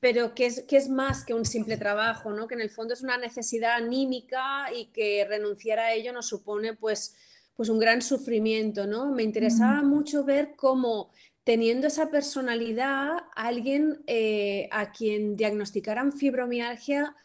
pero 0.00 0.34
que 0.34 0.46
es, 0.46 0.62
que 0.62 0.76
es 0.76 0.88
más 0.88 1.24
que 1.24 1.34
un 1.34 1.44
simple 1.44 1.76
trabajo, 1.76 2.32
¿no? 2.32 2.46
que 2.46 2.54
en 2.54 2.60
el 2.60 2.70
fondo 2.70 2.94
es 2.94 3.02
una 3.02 3.18
necesidad 3.18 3.74
anímica 3.74 4.72
y 4.74 4.86
que 4.86 5.26
renunciar 5.28 5.78
a 5.78 5.92
ello 5.92 6.12
nos 6.12 6.28
supone 6.28 6.74
pues, 6.74 7.16
pues 7.56 7.68
un 7.68 7.78
gran 7.78 8.00
sufrimiento. 8.02 8.86
¿no? 8.86 9.10
Me 9.10 9.24
interesaba 9.24 9.82
mucho 9.82 10.24
ver 10.24 10.54
cómo 10.56 11.10
teniendo 11.42 11.86
esa 11.86 12.10
personalidad, 12.10 13.16
alguien 13.34 14.02
eh, 14.06 14.68
a 14.70 14.92
quien 14.92 15.34
diagnosticaran 15.34 16.12
fibromialgia 16.12 17.16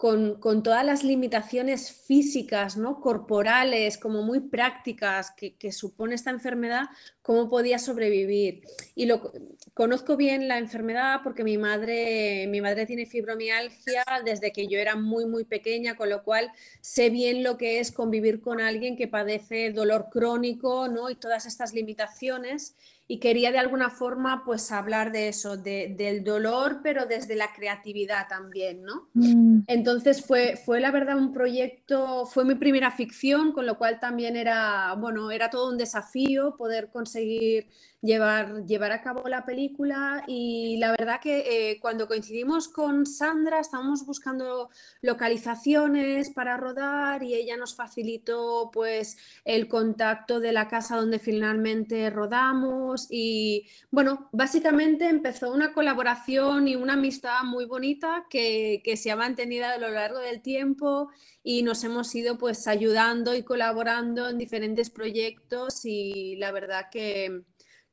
con, 0.00 0.62
todas 0.62 0.82
las 0.82 1.04
limitaciones 1.04 1.92
físicas, 1.92 2.78
¿no? 2.78 3.02
corporales, 3.02 3.98
como 3.98 4.22
muy 4.22 4.40
prácticas 4.40 5.30
que, 5.30 5.72
supone 5.72 6.14
esta 6.14 6.30
enfermedad, 6.30 6.84
cómo 7.20 7.50
podía 7.50 7.78
sobrevivir. 7.78 8.62
Y 8.94 9.04
lo, 9.04 9.30
conozco 9.74 10.16
bien 10.16 10.48
la 10.48 10.56
enfermedad 10.56 11.20
porque 11.22 11.44
mi 11.44 11.58
madre, 11.58 12.46
mi 12.46 12.62
madre 12.62 12.86
tiene 12.86 13.04
fibromialgia 13.04 14.02
desde 14.24 14.52
que 14.52 14.68
yo 14.68 14.78
era 14.78 14.96
muy, 14.96 15.26
muy 15.26 15.44
pequeña, 15.44 15.98
con 15.98 16.08
lo 16.08 16.22
cual 16.22 16.50
sé 16.80 17.10
bien 17.10 17.42
lo 17.42 17.58
que 17.58 17.78
es 17.78 17.92
convivir 17.92 18.40
con 18.40 18.62
alguien 18.62 18.96
que 18.96 19.06
padece 19.06 19.70
dolor 19.70 20.08
crónico 20.10 20.88
¿no? 20.88 21.10
y 21.10 21.14
todas 21.14 21.44
estas 21.44 21.74
limitaciones 21.74 22.74
y 23.10 23.18
quería 23.18 23.50
de 23.50 23.58
alguna 23.58 23.90
forma 23.90 24.44
pues 24.44 24.70
hablar 24.70 25.10
de 25.10 25.26
eso, 25.26 25.56
del 25.56 26.22
dolor, 26.22 26.78
pero 26.80 27.06
desde 27.06 27.34
la 27.34 27.52
creatividad 27.52 28.28
también, 28.28 28.84
¿no? 28.84 29.08
Mm. 29.14 29.62
Entonces 29.66 30.24
fue, 30.24 30.54
fue 30.56 30.78
la 30.78 30.92
verdad 30.92 31.18
un 31.18 31.32
proyecto, 31.32 32.24
fue 32.24 32.44
mi 32.44 32.54
primera 32.54 32.92
ficción, 32.92 33.50
con 33.50 33.66
lo 33.66 33.78
cual 33.78 33.98
también 33.98 34.36
era, 34.36 34.94
bueno, 34.94 35.32
era 35.32 35.50
todo 35.50 35.70
un 35.70 35.76
desafío 35.76 36.54
poder 36.56 36.88
conseguir 36.92 37.66
llevar, 38.02 38.64
llevar 38.64 38.92
a 38.92 39.02
cabo 39.02 39.28
la 39.28 39.44
película 39.44 40.24
y 40.26 40.76
la 40.78 40.90
verdad 40.92 41.20
que 41.20 41.72
eh, 41.72 41.80
cuando 41.80 42.08
coincidimos 42.08 42.68
con 42.68 43.04
Sandra 43.06 43.60
estábamos 43.60 44.06
buscando 44.06 44.70
localizaciones 45.02 46.30
para 46.30 46.56
rodar 46.56 47.22
y 47.22 47.34
ella 47.34 47.56
nos 47.56 47.74
facilitó 47.74 48.70
pues 48.72 49.18
el 49.44 49.68
contacto 49.68 50.40
de 50.40 50.52
la 50.52 50.68
casa 50.68 50.96
donde 50.96 51.18
finalmente 51.18 52.08
rodamos 52.08 52.99
y 53.10 53.68
bueno, 53.90 54.28
básicamente 54.32 55.08
empezó 55.08 55.52
una 55.52 55.72
colaboración 55.72 56.68
y 56.68 56.76
una 56.76 56.94
amistad 56.94 57.42
muy 57.44 57.64
bonita 57.64 58.26
que, 58.28 58.82
que 58.84 58.96
se 58.96 59.10
ha 59.10 59.16
mantenido 59.16 59.66
a 59.66 59.78
lo 59.78 59.90
largo 59.90 60.18
del 60.18 60.42
tiempo 60.42 61.10
y 61.42 61.62
nos 61.62 61.84
hemos 61.84 62.14
ido 62.14 62.38
pues 62.38 62.66
ayudando 62.66 63.34
y 63.34 63.42
colaborando 63.42 64.28
en 64.28 64.38
diferentes 64.38 64.90
proyectos 64.90 65.84
y 65.84 66.36
la 66.36 66.52
verdad 66.52 66.86
que 66.90 67.44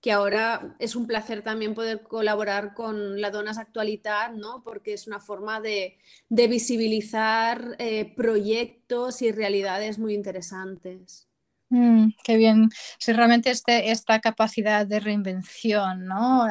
que 0.02 0.12
ahora 0.12 0.76
es 0.80 0.96
un 0.96 1.08
placer 1.08 1.42
también 1.42 1.74
poder 1.74 2.04
colaborar 2.04 2.74
con 2.74 3.20
la 3.20 3.32
Donas 3.32 3.58
Actualidad, 3.58 4.32
¿no? 4.32 4.64
porque 4.64 4.94
es 4.94 5.08
una 5.08 5.20
forma 5.20 5.60
de, 5.60 5.98
visibilizar 6.30 7.76
eh, 7.80 8.14
proyectos 8.16 9.22
y 9.22 9.32
realidades 9.32 9.98
muy 9.98 10.14
interesantes. 10.14 11.27
Mm, 11.70 12.12
qué 12.24 12.38
bien. 12.38 12.70
Sí, 12.98 13.12
realmente 13.14 13.50
este, 13.52 13.92
esta 13.92 14.20
capacidad 14.22 14.86
de 14.88 15.00
reinvención, 15.00 16.06
¿no? 16.06 16.46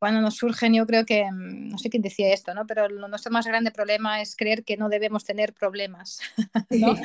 Cuando 0.00 0.22
nos 0.22 0.36
surgen, 0.36 0.72
yo 0.72 0.86
creo 0.86 1.04
que, 1.04 1.30
mm, 1.30 1.68
no 1.68 1.78
sé 1.78 1.90
quién 1.90 2.02
decía 2.02 2.32
esto, 2.32 2.54
¿no? 2.54 2.66
Pero 2.66 2.88
nuestro 2.88 3.30
más 3.30 3.46
grande 3.46 3.70
problema 3.70 4.20
es 4.22 4.34
creer 4.34 4.64
que 4.64 4.76
no 4.78 4.88
debemos 4.88 5.24
tener 5.24 5.52
problemas, 5.52 6.20
¿no? 6.70 6.96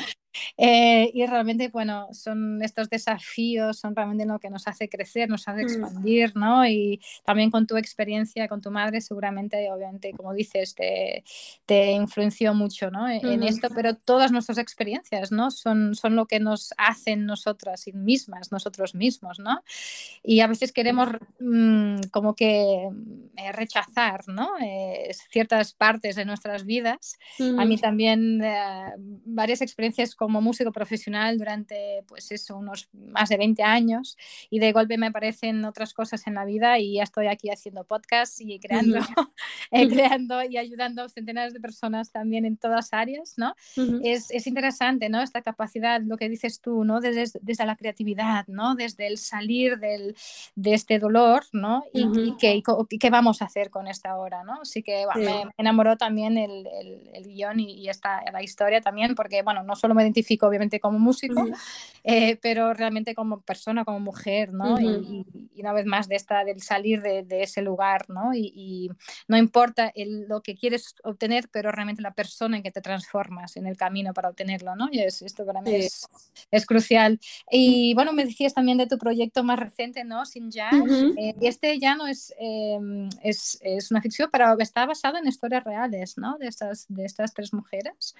Eh, 0.58 1.12
y 1.14 1.25
realmente, 1.25 1.70
bueno, 1.70 2.08
son 2.12 2.62
estos 2.62 2.90
desafíos, 2.90 3.78
son 3.80 3.96
realmente 3.96 4.25
lo 4.25 4.40
que 4.40 4.50
nos 4.50 4.68
hace 4.68 4.90
crecer, 4.90 5.30
nos 5.30 5.48
hace 5.48 5.64
mm. 5.64 5.68
expandir, 5.68 6.36
¿no? 6.36 6.66
Y 6.66 7.02
también 7.25 7.52
con 7.52 7.68
tu 7.68 7.78
experiencia, 7.78 8.48
con 8.48 8.62
tu 8.62 8.72
madre, 8.72 9.02
seguramente, 9.02 9.72
obviamente, 9.72 10.14
como 10.14 10.34
dices, 10.34 10.75
te, 10.75 11.24
te 11.66 11.92
influenció 11.92 12.54
mucho, 12.54 12.92
¿no? 12.92 13.08
E-, 13.08 13.20
en, 13.22 13.44
esto, 13.44 13.70
pero 13.75 13.96
todas 13.96 14.32
nuestras 14.32 14.58
experiencias, 14.58 15.32
¿no? 15.32 15.52
Son, 15.52 15.96
son 15.96 16.16
lo 16.16 16.25
que 16.25 16.40
nos 16.40 16.74
hacen 16.78 17.25
nosotras 17.25 17.86
mismas, 17.94 18.52
nosotros 18.52 18.96
mismos, 18.96 19.40
¿no? 19.40 19.64
Y 20.24 20.40
a 20.40 20.48
veces 20.48 20.72
queremos 20.72 21.10
mm, 21.40 22.08
como 22.12 22.36
que 22.36 22.85
eh, 23.38 23.51
rechazar, 23.51 24.27
¿no? 24.27 24.50
Eh, 24.62 25.12
ciertas 25.30 25.74
partes 25.74 26.15
de 26.15 26.25
nuestras 26.25 26.65
vidas. 26.65 27.18
A 27.39 27.65
mí 27.65 27.77
también 27.77 28.42
varias 29.25 29.62
experiencias 29.62 30.15
como 30.15 30.42
músico 30.42 30.72
profesional 30.72 31.38
durante, 31.38 32.04
pues 32.08 32.32
eso, 32.32 32.58
unos 32.58 32.89
más 32.94 33.30
de 33.30 33.38
20 33.38 33.63
años 33.63 34.18
y 34.50 34.60
de 34.60 34.72
golpe 34.72 34.98
me 34.98 35.08
aparecen 35.08 35.65
otras 35.65 35.94
cosas 35.94 36.27
en 36.27 36.36
la 36.36 36.46
vida 36.46 36.80
y 36.80 36.96
ya 36.96 37.04
estoy 37.04 37.27
aquí 37.27 37.50
haciendo 37.50 37.84
podcasts 37.84 38.39
y 38.39 38.60
creando, 38.60 39.00
eh, 39.72 39.88
creando 39.88 40.44
y 40.44 40.58
ayudando 40.58 41.04
a 41.04 41.10
centenares 41.10 41.54
de 41.54 41.60
personas 41.60 42.12
también 42.12 42.46
en 42.46 42.58
todas 42.58 42.94
áreas, 42.94 43.34
¿no? 43.38 43.56
es, 44.04 44.32
es, 44.32 44.48
interesante, 44.48 45.10
¿no? 45.10 45.22
Esta 45.22 45.42
capacidad, 45.42 46.01
lo 46.01 46.18
que 46.18 46.30
dices 46.30 46.62
tú, 46.62 46.84
¿no? 46.84 47.01
Desde, 47.01 47.39
desde 47.42 47.65
la 47.65 47.75
creatividad, 47.75 48.48
¿no? 48.48 48.75
Desde 48.75 49.08
el 49.08 49.18
salir 49.18 49.80
del, 49.80 50.15
de 50.56 50.74
este 50.74 51.00
dolor, 51.00 51.44
¿no? 51.51 51.84
Y, 51.94 52.36
qué, 52.89 52.98
qué 52.98 53.10
vamos 53.10 53.41
a 53.41 53.46
hacer 53.46 53.70
con 53.70 53.88
esta 53.88 54.15
hora, 54.17 54.44
¿no? 54.44 54.62
Así 54.62 54.84
que 54.84 55.05
me 55.15 55.46
enamoró 55.58 55.98
también 55.98 56.38
el, 56.38 56.67
el, 56.67 57.10
el 57.13 57.24
guion 57.25 57.60
y, 57.60 57.74
y, 57.74 57.89
esta, 57.89 58.22
la 58.32 58.44
historia 58.44 58.82
también, 58.82 59.15
porque, 59.15 59.41
bueno, 59.41 59.63
no 59.63 59.75
solo 59.75 59.94
me 59.94 60.03
identifico 60.03 60.48
obviamente 60.48 60.79
como 60.79 61.00
músico, 61.00 61.46
eh, 62.03 62.38
pero 62.41 62.74
realmente 62.74 63.15
como 63.15 63.41
persona, 63.41 63.86
como 63.86 64.00
mujer, 64.00 64.53
¿no? 64.53 64.79
y, 64.79 65.25
una 65.58 65.74
vez 65.74 65.86
más 65.86 66.08
de 66.08 66.15
esta, 66.15 66.44
del 66.44 66.62
salir 66.62 67.01
de, 67.01 67.25
ese 67.41 67.62
lugar, 67.62 68.05
¿no? 68.10 68.34
Y, 68.34 68.91
no 69.27 69.38
importa 69.38 69.91
lo 70.27 70.41
que 70.41 70.55
quieres 70.55 70.96
obtener, 71.03 71.50
pero 71.51 71.72
realmente 71.72 72.01
la 72.01 72.13
persona 72.13 72.58
en 72.58 72.63
que 72.63 72.72
te 72.72 72.82
transformas 72.82 73.58
en 73.58 73.65
el 73.65 73.77
camino 73.77 74.13
para 74.13 74.29
obtenerlo, 74.29 74.75
¿no? 74.75 74.89
Y 74.91 75.00
es, 75.00 75.22
esto 75.22 75.46
para 75.46 75.62
mí 75.62 75.74
es, 75.74 76.08
es, 76.51 76.65
crucial. 76.65 77.20
Y 77.50 77.94
bueno, 77.96 78.13
me 78.13 78.25
decías 78.25 78.53
también 78.53 78.77
de 78.77 78.88
tu 78.88 78.98
proyecto 78.98 79.44
más 79.44 79.60
reciente, 79.60 80.03
¿no? 80.03 80.25
Sin 80.25 80.51
Jazz. 80.51 80.74
Eh, 81.17 81.34
y 81.39 81.48
este 81.48 81.79
ya 81.79 81.96
no 81.96 82.08
es, 82.08 82.34
em, 82.74 83.10
es, 83.24 83.57
es, 83.62 83.91
una 83.91 84.01
ficción, 84.01 84.29
pero 84.31 84.57
está 84.60 84.86
basado 84.86 85.17
en 85.17 85.27
historias 85.27 85.63
reales, 85.63 86.17
¿no? 86.17 86.38
De 86.38 86.48
estas, 86.48 86.86
de 86.89 87.05
estas 87.05 87.34
tres 87.34 87.53
mujeres, 87.53 88.15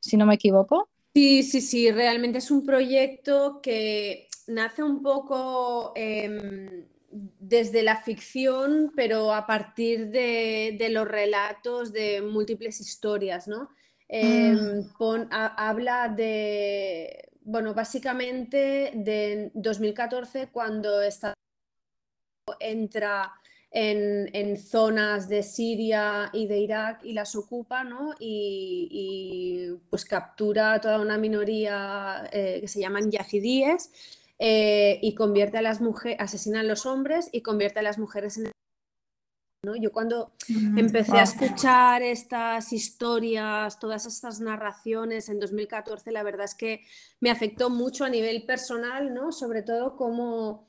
si 0.00 0.16
no 0.16 0.26
me 0.26 0.34
equivoco. 0.34 0.88
Sí, 1.14 1.42
sí, 1.42 1.60
sí, 1.60 1.90
realmente 1.90 2.38
es 2.38 2.50
un 2.50 2.64
proyecto 2.64 3.60
que 3.62 4.28
nace 4.46 4.82
un 4.82 5.02
poco 5.02 5.92
em, 5.96 6.86
desde 7.10 7.82
la 7.82 7.96
ficción, 7.96 8.92
pero 8.94 9.32
a 9.34 9.46
partir 9.46 10.10
de, 10.10 10.88
los 10.90 11.08
relatos 11.08 11.92
de 11.92 12.22
múltiples 12.22 12.80
historias, 12.80 13.48
¿no? 13.48 13.70
Em, 14.08 14.80
mm. 14.98 15.28
habla 15.30 16.08
de, 16.08 17.30
bueno, 17.42 17.74
básicamente 17.74 18.92
de 18.94 19.50
2014, 19.54 20.48
cuando 20.48 21.02
está, 21.02 21.34
entra 22.60 23.32
en, 23.70 24.56
zonas 24.56 25.28
de 25.28 25.42
Siria 25.42 26.30
y 26.32 26.46
de 26.46 26.58
Irak 26.58 27.04
y 27.04 27.12
las 27.12 27.36
ocupa, 27.36 27.84
¿no? 27.84 28.14
Y, 28.18 29.70
pues 29.90 30.04
captura 30.04 30.80
toda 30.80 31.00
una 31.00 31.18
minoría 31.18 32.28
eh, 32.32 32.58
que 32.60 32.68
se 32.68 32.80
llaman 32.80 33.10
yazidíes 33.10 33.90
eh, 34.38 34.98
y 35.02 35.14
convierte 35.14 35.58
a 35.58 35.62
las 35.62 35.80
mujeres, 35.80 36.18
asesina 36.20 36.60
a 36.60 36.64
los 36.64 36.86
hombres 36.86 37.28
y 37.32 37.42
convierte 37.42 37.80
a 37.80 37.82
las 37.82 37.98
mujeres 37.98 38.38
en 38.38 38.52
¿no? 39.64 39.74
Yo 39.74 39.90
cuando 39.90 40.32
empecé 40.76 41.18
a 41.18 41.24
escuchar 41.24 42.02
estas 42.02 42.72
historias, 42.72 43.80
todas 43.80 44.06
estas 44.06 44.40
narraciones 44.40 45.28
en 45.28 45.40
2014, 45.40 46.12
la 46.12 46.22
verdad 46.22 46.44
es 46.44 46.54
que 46.54 46.82
me 47.20 47.30
afectó 47.30 47.68
mucho 47.68 48.04
a 48.04 48.08
nivel 48.08 48.44
personal, 48.44 49.12
¿no? 49.12 49.32
Sobre 49.32 49.62
todo 49.62 49.96
como 49.96 50.66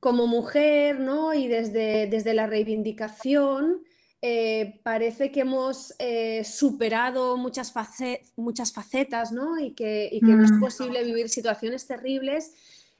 como 0.00 0.26
mujer, 0.26 1.00
¿no? 1.00 1.34
Y 1.34 1.48
desde, 1.48 2.06
desde 2.06 2.34
la 2.34 2.46
reivindicación, 2.46 3.82
eh, 4.20 4.80
parece 4.82 5.30
que 5.30 5.40
hemos 5.40 5.94
eh, 5.98 6.42
superado 6.44 7.36
muchas, 7.36 7.72
muchas 8.36 8.72
facetas, 8.72 9.32
¿no? 9.32 9.58
Y 9.60 9.72
que, 9.72 10.18
no 10.22 10.44
es 10.44 10.52
mm. 10.52 10.60
posible 10.60 11.04
vivir 11.04 11.28
situaciones 11.28 11.86
terribles 11.86 12.52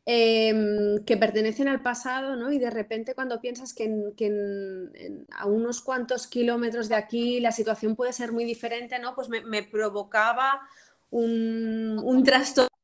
em, 0.07 1.05
que 1.05 1.17
pertenecen 1.17 1.67
al 1.67 1.83
pasado, 1.83 2.37
¿no? 2.37 2.53
Y 2.53 2.59
de 2.59 2.71
repente 2.71 3.15
cuando 3.15 3.41
piensas 3.41 3.75
que, 3.75 3.89
a 5.33 5.47
unos 5.47 5.83
cuantos 5.83 6.29
kilómetros 6.29 6.89
de 6.89 6.95
aquí 6.95 7.41
la 7.41 7.53
situación 7.53 7.97
puede 7.97 8.13
ser 8.13 8.33
muy 8.33 8.45
diferente, 8.45 8.99
¿no? 9.01 9.15
Pues 9.17 9.29
me, 9.29 9.63
provocaba 9.65 10.61
un, 11.11 12.01
un 12.03 12.23
trastorno 12.23 12.78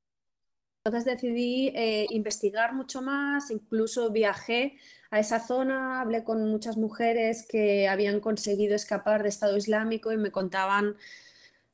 Entonces 0.86 1.06
decidí 1.06 1.68
eh, 1.68 2.06
investigar 2.10 2.74
mucho 2.74 3.00
más, 3.00 3.50
incluso 3.50 4.10
viajé 4.10 4.76
a 5.10 5.18
esa 5.18 5.40
zona, 5.40 6.02
hablé 6.02 6.24
con 6.24 6.46
muchas 6.50 6.76
mujeres 6.76 7.46
que 7.48 7.88
habían 7.88 8.20
conseguido 8.20 8.76
escapar 8.76 9.22
de 9.22 9.30
Estado 9.30 9.56
Islámico 9.56 10.12
y 10.12 10.18
me 10.18 10.30
contaban 10.30 10.96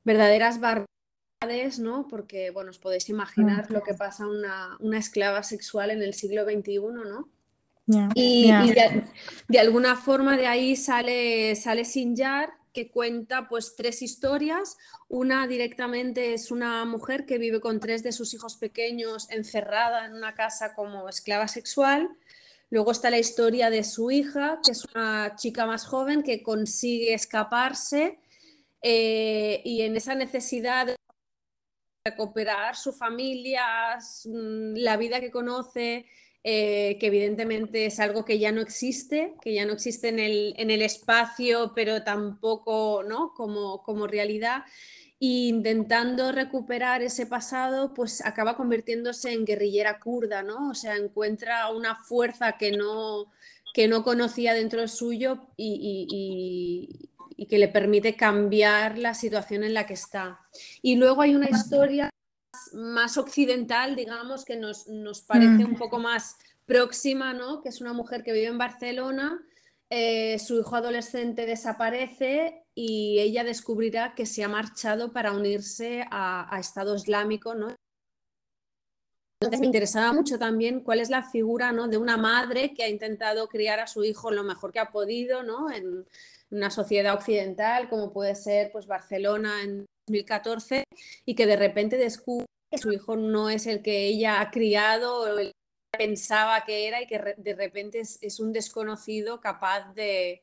verdaderas 0.05 0.61
barbaridades, 0.61 1.81
¿no? 1.81 2.07
Porque, 2.07 2.51
bueno, 2.51 2.71
os 2.71 2.79
podéis 2.79 3.09
imaginar 3.09 3.69
lo 3.73 3.83
que 3.83 3.95
pasa 3.95 4.29
una, 4.29 4.77
una 4.79 4.99
esclava 4.99 5.43
sexual 5.43 5.91
en 5.91 6.03
el 6.03 6.15
siglo 6.15 6.45
XXI, 6.45 6.79
¿no? 6.79 7.29
y, 8.15 8.53
de, 9.49 9.59
alguna 9.59 9.97
forma 9.97 10.37
de 10.37 10.47
ahí 10.47 10.77
sale, 10.77 11.57
sale 11.57 11.85
Sinjar, 11.85 12.53
que 12.73 12.91
cuenta 12.91 13.49
pues 13.49 13.75
tres 13.77 14.03
historias. 14.03 14.77
Una 15.09 15.47
directamente 15.47 16.35
es 16.35 16.51
una 16.51 16.85
mujer 16.85 17.27
que 17.27 17.39
vive 17.39 17.61
con 17.61 17.81
tres 17.81 18.03
de 18.03 18.13
sus 18.13 18.35
hijos 18.35 18.57
pequeños 18.57 19.31
encerrada 19.31 20.05
en 20.07 20.15
una 20.15 20.35
casa 20.35 20.75
como 20.75 21.09
esclava 21.09 21.49
sexual. 21.49 22.09
Luego 22.71 22.93
está 22.93 23.11
la 23.11 23.19
historia 23.19 23.69
de 23.69 23.83
su 23.83 24.11
hija, 24.11 24.61
que 24.65 24.73
es 24.73 24.85
una 24.95 25.35
chica 25.37 25.67
más 25.67 25.87
joven 25.87 26.23
que 26.23 26.43
consigue 26.43 27.15
escaparse 27.15 28.19
eh, 28.83 29.61
y 29.65 29.83
en 29.83 29.97
esa 29.97 30.15
necesidad 30.15 30.87
de 30.87 30.97
recuperar 32.05 32.77
su 32.77 32.93
familia, 32.93 33.99
la 34.25 34.97
vida 34.97 35.21
que 35.21 35.31
conoce, 35.31 36.07
eh, 36.43 36.97
que 36.99 37.09
evidentemente 37.09 37.85
es 37.85 38.01
algo 38.01 38.25
que 38.25 38.39
ya 38.39 38.51
no 38.51 38.63
existe, 38.63 39.35
que 39.43 39.53
ya 39.53 39.67
no 39.67 39.75
existe 39.75 40.09
en 40.09 40.19
el, 40.19 40.55
en 40.57 40.71
el 40.71 40.81
espacio, 40.81 41.73
pero 41.75 42.03
tampoco 42.03 43.03
¿no? 43.07 43.35
como, 43.35 43.83
como 43.83 44.07
realidad. 44.07 44.65
E 45.21 45.49
intentando 45.49 46.33
recuperar 46.33 47.03
ese 47.03 47.27
pasado, 47.27 47.93
pues 47.93 48.25
acaba 48.25 48.57
convirtiéndose 48.57 49.33
en 49.33 49.45
guerrillera 49.45 50.01
kurda, 50.01 50.43
¿no? 50.43 50.71
O 50.71 50.75
sea, 50.75 50.97
encuentra 50.97 51.69
una 51.71 51.95
fuerza 51.95 52.57
que 52.57 52.73
no, 52.73 53.31
que 53.75 53.87
no 53.87 54.03
conocía 54.03 54.55
dentro 54.55 54.89
suyo 54.89 55.47
y, 55.59 56.89
que 57.49 57.59
le 57.59 57.69
permite 57.69 58.17
cambiar 58.17 58.97
la 58.97 59.13
situación 59.13 59.65
en 59.65 59.75
la 59.75 59.87
que 59.87 59.95
está. 59.95 60.41
Y 60.83 60.97
luego 60.97 61.21
hay 61.21 61.35
una 61.35 61.51
historia 61.51 62.11
más 62.73 63.17
occidental, 63.17 63.97
digamos, 63.97 64.45
que 64.45 64.57
nos, 64.57 64.87
parece 65.27 65.65
un 65.65 65.73
mm. 65.73 65.79
poco 65.79 65.99
más 65.99 66.37
próxima, 66.67 67.33
¿no? 67.33 67.61
Que 67.63 67.69
es 67.69 67.81
una 67.81 67.93
mujer 67.93 68.23
que 68.23 68.33
vive 68.33 68.47
en 68.47 68.59
Barcelona, 68.59 69.43
eh, 69.93 70.39
su 70.39 70.61
hijo 70.61 70.77
adolescente 70.77 71.47
desaparece 71.47 72.63
y 72.77 73.19
ella 73.19 73.43
descubrirá 73.43 74.15
que 74.15 74.25
se 74.25 74.45
ha 74.45 74.49
marchado 74.49 75.13
para 75.13 75.33
unirse 75.33 76.05
a, 76.13 76.57
Estado 76.61 76.95
Islámico, 76.95 77.57
¿no? 77.57 77.75
Entonces 79.41 79.61
me 79.61 79.67
interesaba 79.67 80.13
mucho 80.13 80.39
también 80.39 80.81
cuál 80.81 81.01
es 81.01 81.11
la 81.11 81.23
figura 81.23 81.73
¿no? 81.73 81.89
de 81.89 81.97
una 81.97 82.19
madre 82.19 82.75
que 82.75 82.85
ha 82.85 82.89
intentado 82.89 83.49
criar 83.49 83.81
a 83.81 83.87
su 83.87 84.05
hijo 84.05 84.31
lo 84.31 84.45
mejor 84.45 84.71
que 84.71 84.81
ha 84.81 84.93
podido 84.93 85.43
¿no? 85.43 85.73
en 85.73 86.07
una 86.51 86.71
sociedad 86.71 87.15
occidental 87.15 87.89
como 87.89 88.13
puede 88.13 88.35
ser 88.35 88.71
pues, 88.71 88.87
Barcelona 88.87 89.63
en 89.63 89.87
2014 90.11 90.85
y 91.25 91.35
que 91.35 91.47
de 91.47 91.57
repente 91.57 91.97
descubre 91.97 92.47
que 92.71 92.79
su 92.79 92.93
hijo 92.93 93.17
no 93.17 93.51
es 93.51 93.67
el 93.67 93.83
que 93.83 94.07
ella 94.07 94.41
ha 94.41 94.51
criado 94.51 95.23
o 95.23 95.39
el 95.39 95.49
que 95.49 95.99
pensaba 95.99 96.65
que 96.65 96.87
era 96.87 97.03
y 97.03 97.07
que 97.07 97.35
de 97.37 97.55
repente 97.55 98.01
es, 98.01 98.41
un 98.41 98.53
desconocido 98.53 99.41
capaz 99.41 99.93
de, 99.95 100.43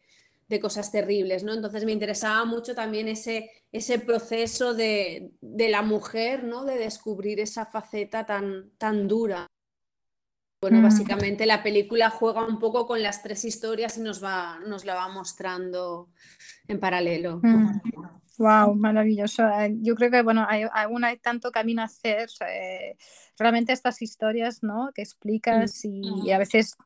cosas 0.61 0.91
terribles, 0.91 1.43
¿no? 1.43 1.53
Entonces 1.53 1.83
me 1.85 1.91
interesaba 1.91 2.45
mucho 2.45 2.73
también 2.73 3.07
ese, 3.07 3.49
ese 3.71 3.99
proceso 3.99 4.73
de, 4.73 5.31
la 5.41 5.81
mujer, 5.81 6.43
¿no? 6.43 6.63
De 6.63 6.77
descubrir 6.77 7.39
esa 7.39 7.65
faceta 7.65 8.25
tan, 8.25 8.71
tan 8.77 9.07
dura. 9.07 9.47
Bueno, 10.61 10.79
mm. 10.79 10.83
básicamente 10.83 11.45
la 11.45 11.61
película 11.61 12.09
juega 12.09 12.45
un 12.45 12.59
poco 12.59 12.87
con 12.87 13.03
las 13.03 13.21
tres 13.21 13.45
historias 13.45 13.97
y 13.97 14.01
nos, 14.01 14.23
va, 14.23 14.59
nos 14.59 14.85
la 14.85 14.95
va 14.95 15.07
mostrando 15.07 16.09
en 16.67 16.79
paralelo. 16.79 17.39
Mm. 17.43 17.81
Wow, 18.37 18.75
maravilloso. 18.75 19.47
Eh, 19.47 19.75
yo 19.81 19.95
creo 19.95 20.11
que 20.11 20.21
bueno, 20.21 20.45
hay, 20.47 20.63
aún 20.71 21.03
hay 21.03 21.17
tanto 21.17 21.51
camino 21.51 21.81
a 21.81 21.85
hacer. 21.85 22.29
Eh, 22.47 22.95
realmente 23.37 23.73
estas 23.73 24.01
historias, 24.01 24.61
¿no? 24.63 24.91
Que 24.93 25.01
explicas 25.01 25.83
y, 25.83 26.31
a 26.31 26.37
veces 26.37 26.77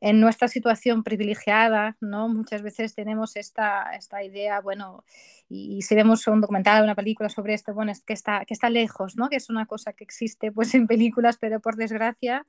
en 0.00 0.20
nuestra 0.20 0.48
situación 0.48 1.02
privilegiada, 1.02 1.96
¿no? 2.00 2.28
Muchas 2.28 2.62
veces 2.62 2.94
tenemos 2.94 3.36
esta, 3.36 3.94
esta 3.94 4.22
idea, 4.22 4.60
bueno, 4.60 5.04
y, 5.48 5.82
si 5.82 5.94
vemos 5.94 6.26
un 6.26 6.40
documental, 6.40 6.82
una 6.82 6.94
película 6.94 7.28
sobre 7.28 7.54
esto, 7.54 7.74
bueno, 7.74 7.92
es 7.92 8.02
que 8.02 8.12
está, 8.12 8.44
que 8.44 8.54
está 8.54 8.70
lejos, 8.70 9.16
¿no? 9.16 9.28
Que 9.28 9.36
es 9.36 9.50
una 9.50 9.66
cosa 9.66 9.92
que 9.92 10.04
existe 10.04 10.52
pues 10.52 10.74
en 10.74 10.86
películas, 10.86 11.36
pero 11.38 11.60
por 11.60 11.76
desgracia 11.76 12.46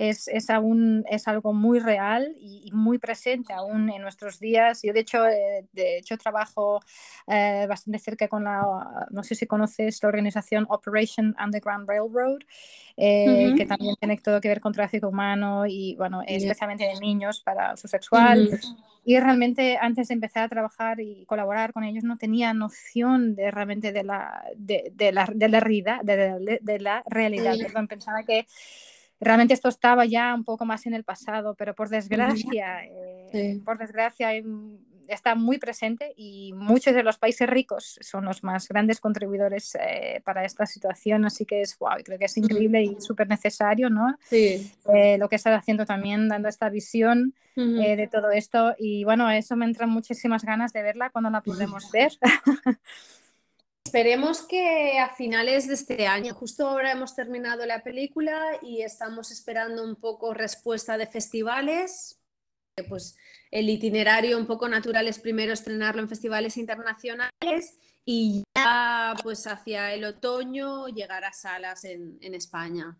es, 0.00 0.28
es, 0.28 0.48
aún, 0.48 1.04
es 1.10 1.28
algo 1.28 1.52
muy 1.52 1.78
real 1.78 2.34
y, 2.40 2.70
muy 2.72 2.96
presente 2.98 3.52
aún 3.52 3.90
en 3.90 4.00
nuestros 4.00 4.40
días. 4.40 4.80
Yo 4.82 4.94
de 4.94 5.00
hecho, 5.00 5.26
eh, 5.26 5.66
de 5.72 5.98
hecho 5.98 6.16
trabajo 6.16 6.80
eh, 7.26 7.66
bastante 7.68 7.98
cerca 7.98 8.26
con 8.26 8.44
la, 8.44 9.06
no 9.10 9.22
sé 9.22 9.34
si 9.34 9.46
conoces 9.46 10.02
la 10.02 10.08
organización 10.08 10.64
Operation 10.70 11.36
Underground 11.38 11.86
Railroad, 11.86 12.38
eh, 12.96 13.52
que 13.58 13.66
también 13.66 13.94
tiene 14.00 14.16
todo 14.16 14.40
que 14.40 14.48
ver 14.48 14.60
con 14.60 14.72
tráfico 14.72 15.08
humano 15.08 15.66
y 15.66 15.96
bueno, 15.96 16.22
especialmente 16.26 16.84
de 16.84 16.98
niños 16.98 17.42
para 17.42 17.74
uso 17.74 17.86
sexual. 17.86 18.58
Y 19.04 19.20
realmente 19.20 19.76
antes 19.78 20.08
de 20.08 20.14
empezar 20.14 20.44
a 20.44 20.48
trabajar 20.48 21.00
y 21.00 21.26
colaborar 21.26 21.74
con 21.74 21.84
ellos 21.84 22.04
no 22.04 22.16
tenía 22.16 22.54
noción 22.54 23.34
de 23.34 23.50
realmente 23.50 23.92
de 23.92 24.04
la, 24.04 24.44
de, 24.56 24.92
de 24.94 25.12
la, 25.12 25.28
de 25.30 25.48
la, 25.48 25.60
realidad, 25.60 26.00
de, 26.02 26.58
de 26.62 26.80
la 26.80 27.02
realidad. 27.06 27.54
Perdón, 27.60 27.86
pensaba 27.86 28.22
que 28.22 28.46
realmente 29.20 29.54
esto 29.54 29.68
estaba 29.68 30.06
ya 30.06 30.34
un 30.34 30.44
poco 30.44 30.64
más 30.64 30.86
en 30.86 30.94
el 30.94 31.04
pasado, 31.04 31.54
pero 31.54 31.74
por 31.74 31.88
desgracia, 31.88 32.84
eh, 32.84 33.60
por 33.64 33.78
desgracia 33.78 34.30
está 35.08 35.34
muy 35.34 35.58
presente 35.58 36.12
y 36.16 36.52
muchos 36.54 36.94
de 36.94 37.02
los 37.02 37.18
países 37.18 37.48
ricos 37.48 37.98
son 38.00 38.24
los 38.24 38.42
más 38.44 38.68
grandes 38.68 39.00
contribuidores 39.00 39.76
eh, 39.80 40.22
para 40.24 40.44
esta 40.44 40.66
situación, 40.66 41.24
así 41.24 41.44
que 41.44 41.60
es, 41.60 41.76
wow, 41.78 42.02
creo 42.04 42.18
que 42.18 42.24
es 42.26 42.36
increíble 42.36 42.82
y 42.82 42.96
súper 43.00 43.28
necesario, 43.28 43.90
¿no? 43.90 44.16
Sí. 44.28 44.72
Eh, 44.94 45.18
lo 45.18 45.28
que 45.28 45.36
está 45.36 45.54
haciendo 45.54 45.84
también, 45.84 46.28
dando 46.28 46.48
esta 46.48 46.68
visión 46.68 47.34
de 47.56 48.08
todo 48.10 48.30
esto 48.30 48.74
y 48.78 49.04
bueno, 49.04 49.30
eso 49.30 49.54
me 49.54 49.66
entran 49.66 49.90
muchísimas 49.90 50.44
ganas 50.44 50.72
de 50.72 50.82
verla 50.82 51.10
cuando 51.10 51.28
la 51.28 51.42
podemos 51.42 51.90
ver. 51.92 52.12
Esperemos 53.90 54.42
que 54.42 55.00
a 55.00 55.08
finales 55.16 55.66
de 55.66 55.74
este 55.74 56.06
año, 56.06 56.32
justo 56.32 56.64
ahora 56.64 56.92
hemos 56.92 57.16
terminado 57.16 57.66
la 57.66 57.82
película 57.82 58.40
y 58.62 58.82
estamos 58.82 59.32
esperando 59.32 59.82
un 59.82 59.96
poco 59.96 60.32
respuesta 60.32 60.96
de 60.96 61.08
festivales. 61.08 62.20
Pues 62.88 63.16
el 63.50 63.68
itinerario 63.68 64.38
un 64.38 64.46
poco 64.46 64.68
natural 64.68 65.08
es 65.08 65.18
primero 65.18 65.52
estrenarlo 65.52 66.02
en 66.02 66.08
festivales 66.08 66.56
internacionales 66.56 67.80
y 68.04 68.44
ya 68.56 69.16
pues 69.24 69.48
hacia 69.48 69.92
el 69.92 70.04
otoño 70.04 70.86
llegar 70.86 71.24
a 71.24 71.32
salas 71.32 71.82
en, 71.82 72.16
en 72.20 72.36
España. 72.36 72.96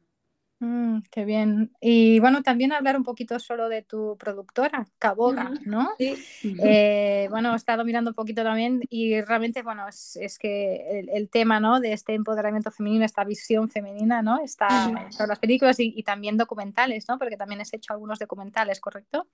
Mm, 0.61 1.01
qué 1.11 1.25
bien. 1.25 1.73
Y 1.81 2.21
bueno, 2.21 2.43
también 2.43 2.73
hablar 2.73 2.95
un 2.95 3.03
poquito 3.03 3.39
solo 3.39 3.71
de 3.71 3.81
tu 3.81 4.19
productora, 4.19 4.87
Caboga, 4.99 5.53
¿no? 5.65 5.93
Sí. 5.99 6.17
Eh, 6.63 7.29
bueno, 7.31 7.55
he 7.55 7.57
estado 7.57 7.83
mirando 7.83 8.11
un 8.11 8.15
poquito 8.15 8.43
también 8.43 8.83
y 8.91 9.23
realmente, 9.23 9.63
bueno, 9.63 9.89
es, 9.89 10.17
es 10.17 10.39
que 10.39 11.07
el, 11.11 11.31
tema, 11.31 11.61
¿no? 11.61 11.81
De 11.81 11.95
este 11.95 12.13
empoderamiento 12.13 12.71
femenino, 12.71 13.07
esta 13.07 13.25
visión 13.25 13.71
femenina, 13.71 14.21
¿no? 14.21 14.39
Está 14.45 14.91
en 14.91 15.29
las 15.29 15.39
películas 15.39 15.81
y, 15.81 15.95
y, 15.97 16.03
también 16.03 16.37
documentales, 16.37 17.09
¿no? 17.09 17.19
Porque 17.19 17.39
también 17.39 17.63
has 17.63 17.73
hecho 17.73 17.95
algunos 17.95 18.19
documentales, 18.19 18.81
¿correcto? 18.81 19.27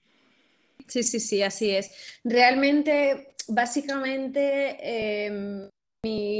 Sí, 0.86 1.02
sí, 1.02 1.18
sí, 1.18 1.42
así 1.42 1.70
es. 1.70 1.90
Realmente, 2.22 3.34
básicamente, 3.48 5.26
em, 5.26 5.68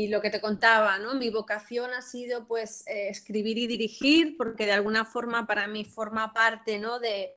lo 0.08 0.20
que 0.20 0.30
te 0.30 0.40
contaba, 0.40 0.98
¿no? 0.98 1.14
Mi 1.14 1.30
vocación 1.30 1.92
ha 1.92 2.02
sido 2.02 2.46
pues 2.46 2.86
eh, 2.86 3.08
escribir 3.08 3.58
y 3.58 3.66
dirigir, 3.66 4.36
porque 4.36 4.66
de 4.66 4.72
alguna 4.72 5.04
forma 5.04 5.46
para 5.46 5.66
mí 5.66 5.84
forma 5.84 6.32
parte, 6.32 6.78
¿no? 6.78 6.98
De 6.98 7.36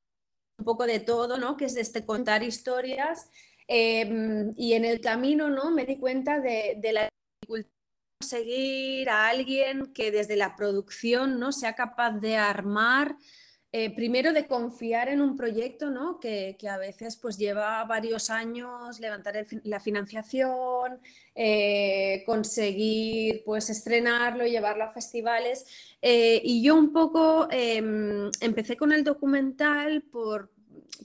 un 0.57 0.65
poco 0.65 0.85
de 0.85 0.99
todo, 0.99 1.37
¿no? 1.37 1.57
Que 1.57 1.65
es 1.65 1.75
de 1.75 1.81
este 1.81 2.05
contar 2.05 2.43
historias. 2.43 3.29
Em, 3.67 4.53
y 4.57 4.73
en 4.73 4.85
el 4.85 4.99
camino, 5.01 5.49
¿no? 5.49 5.71
Me 5.71 5.85
di 5.85 5.97
cuenta 5.97 6.39
de, 6.39 6.77
de 6.81 6.93
la 6.93 7.09
dificultad 7.41 7.69
de 7.69 8.17
conseguir 8.19 9.09
a 9.09 9.27
alguien 9.29 9.93
que 9.93 10.11
desde 10.11 10.35
la 10.35 10.55
producción, 10.55 11.39
¿no? 11.39 11.51
Sea 11.51 11.73
capaz 11.73 12.11
de 12.19 12.37
armar 12.37 13.15
eh, 13.71 13.93
primero 13.93 14.33
de 14.33 14.47
confiar 14.47 15.09
en 15.09 15.21
un 15.21 15.37
proyecto 15.37 15.91
¿no? 15.91 16.19
que, 16.19 16.57
a 16.67 16.77
veces 16.79 17.17
pues, 17.17 17.37
lleva 17.37 17.83
varios 17.85 18.31
años 18.31 18.99
levantar 18.99 19.45
la 19.63 19.79
financiación, 19.79 20.99
eh, 21.35 22.23
conseguir 22.25 23.43
pues, 23.45 23.69
estrenarlo, 23.69 24.47
llevarlo 24.47 24.85
a 24.85 24.89
festivales. 24.89 25.67
Eh, 26.01 26.41
y 26.43 26.63
yo 26.63 26.75
un 26.75 26.91
poco 26.91 27.47
em, 27.51 28.31
empecé 28.41 28.75
con 28.75 28.91
el 28.91 29.03
documental 29.03 30.01
por, 30.01 30.51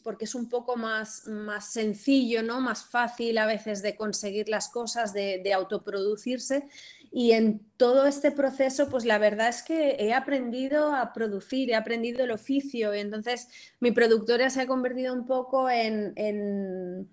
porque 0.02 0.24
es 0.24 0.34
un 0.34 0.48
poco 0.48 0.76
más, 0.76 1.26
más 1.26 1.70
sencillo, 1.70 2.42
¿no? 2.42 2.62
más 2.62 2.86
fácil 2.86 3.36
a 3.36 3.46
veces 3.46 3.82
de 3.82 3.94
conseguir 3.94 4.48
las 4.48 4.70
cosas, 4.70 5.12
de 5.12 5.52
autoproducirse. 5.52 6.66
Y 7.16 7.30
en 7.30 7.60
todo 7.76 8.06
este 8.06 8.32
proceso, 8.32 8.90
pues 8.90 9.04
la 9.04 9.18
verdad 9.18 9.48
es 9.48 9.62
que 9.62 9.94
he 10.00 10.12
aprendido 10.12 10.92
a 10.92 11.12
producir, 11.12 11.70
he 11.70 11.76
aprendido 11.76 12.24
el 12.24 12.32
oficio. 12.32 12.92
Y 12.92 12.98
entonces 12.98 13.46
mi 13.78 13.92
productora 13.92 14.50
se 14.50 14.62
ha 14.62 14.66
convertido 14.66 15.14
un 15.14 15.24
poco 15.24 15.70
en, 15.70 16.12
en, 16.16 17.08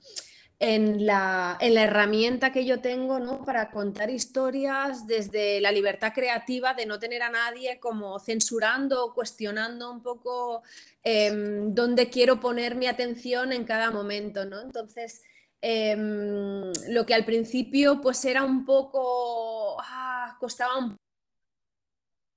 la, 1.05 1.55
en 1.61 1.75
la, 1.75 1.83
herramienta 1.83 2.51
que 2.51 2.65
yo 2.65 2.81
tengo 2.81 3.19
¿no? 3.19 3.45
para 3.45 3.69
contar 3.69 4.09
historias 4.09 5.05
desde 5.05 5.61
la 5.61 5.71
libertad 5.71 6.13
creativa 6.15 6.73
de 6.73 6.87
no 6.87 6.97
tener 6.97 7.21
a 7.21 7.29
nadie 7.29 7.79
como 7.79 8.17
censurando 8.17 9.05
o 9.05 9.13
cuestionando 9.13 9.91
un 9.91 10.01
poco 10.01 10.63
eh, 11.03 11.31
dónde 11.67 12.09
quiero 12.09 12.39
poner 12.39 12.73
mi 12.73 12.87
atención 12.87 13.53
en 13.53 13.65
cada 13.65 13.91
momento. 13.91 14.45
¿no? 14.45 14.61
Entonces, 14.61 15.21
Em, 15.62 16.71
lo 16.89 17.06
que 17.06 17.13
al 17.13 17.24
principio 17.24 18.02
pues 18.02 18.26
era 18.26 18.43
un 18.43 18.65
poco, 18.65 19.80
ah, 19.80 20.36
costaba 20.39 20.78
un 20.78 20.97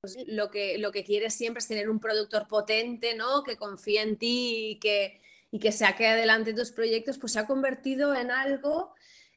pues, 0.04 0.18
lo 0.26 0.50
que, 0.50 0.76
lo 0.76 0.92
que 0.92 1.02
quieres 1.02 1.32
siempre 1.32 1.60
es 1.60 1.66
tener 1.66 1.88
un 1.88 1.98
productor 1.98 2.46
potente, 2.46 3.14
¿no? 3.14 3.42
Que 3.42 3.56
confíe 3.56 4.02
en 4.02 4.18
ti 4.18 4.72
y 4.72 4.78
que, 4.78 5.22
y 5.50 5.58
que 5.58 5.72
saque 5.72 6.06
adelante 6.06 6.52
tus 6.52 6.72
proyectos, 6.72 7.16
pues 7.16 7.32
se 7.32 7.38
ha 7.38 7.46
convertido 7.46 8.14
en 8.14 8.30
algo 8.30 8.92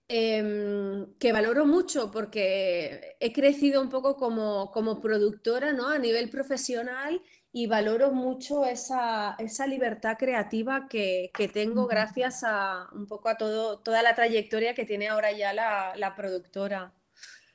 em, 0.09 1.13
que 1.19 1.31
valoro 1.31 1.65
mucho 1.65 2.11
porque 2.11 3.15
he 3.21 3.31
crecido 3.31 3.81
un 3.81 3.89
poco 3.89 4.17
como, 4.17 4.69
como 4.71 4.99
productora, 4.99 5.71
¿no? 5.71 5.87
A 5.87 5.99
nivel 5.99 6.29
profesional 6.29 7.21
y 7.57 7.65
valoro 7.65 8.11
mucho 8.11 8.65
esa, 8.65 9.35
libertad 9.67 10.15
creativa 10.15 10.87
que, 10.87 11.31
tengo 11.51 11.87
gracias 11.87 12.43
a 12.43 12.87
un 12.93 13.07
poco 13.07 13.29
a 13.29 13.35
todo, 13.35 13.79
toda 13.79 14.03
la 14.03 14.13
trayectoria 14.13 14.75
que 14.75 14.85
tiene 14.85 15.07
ahora 15.07 15.31
ya 15.31 15.53
la, 15.53 16.13
productora. 16.15 16.93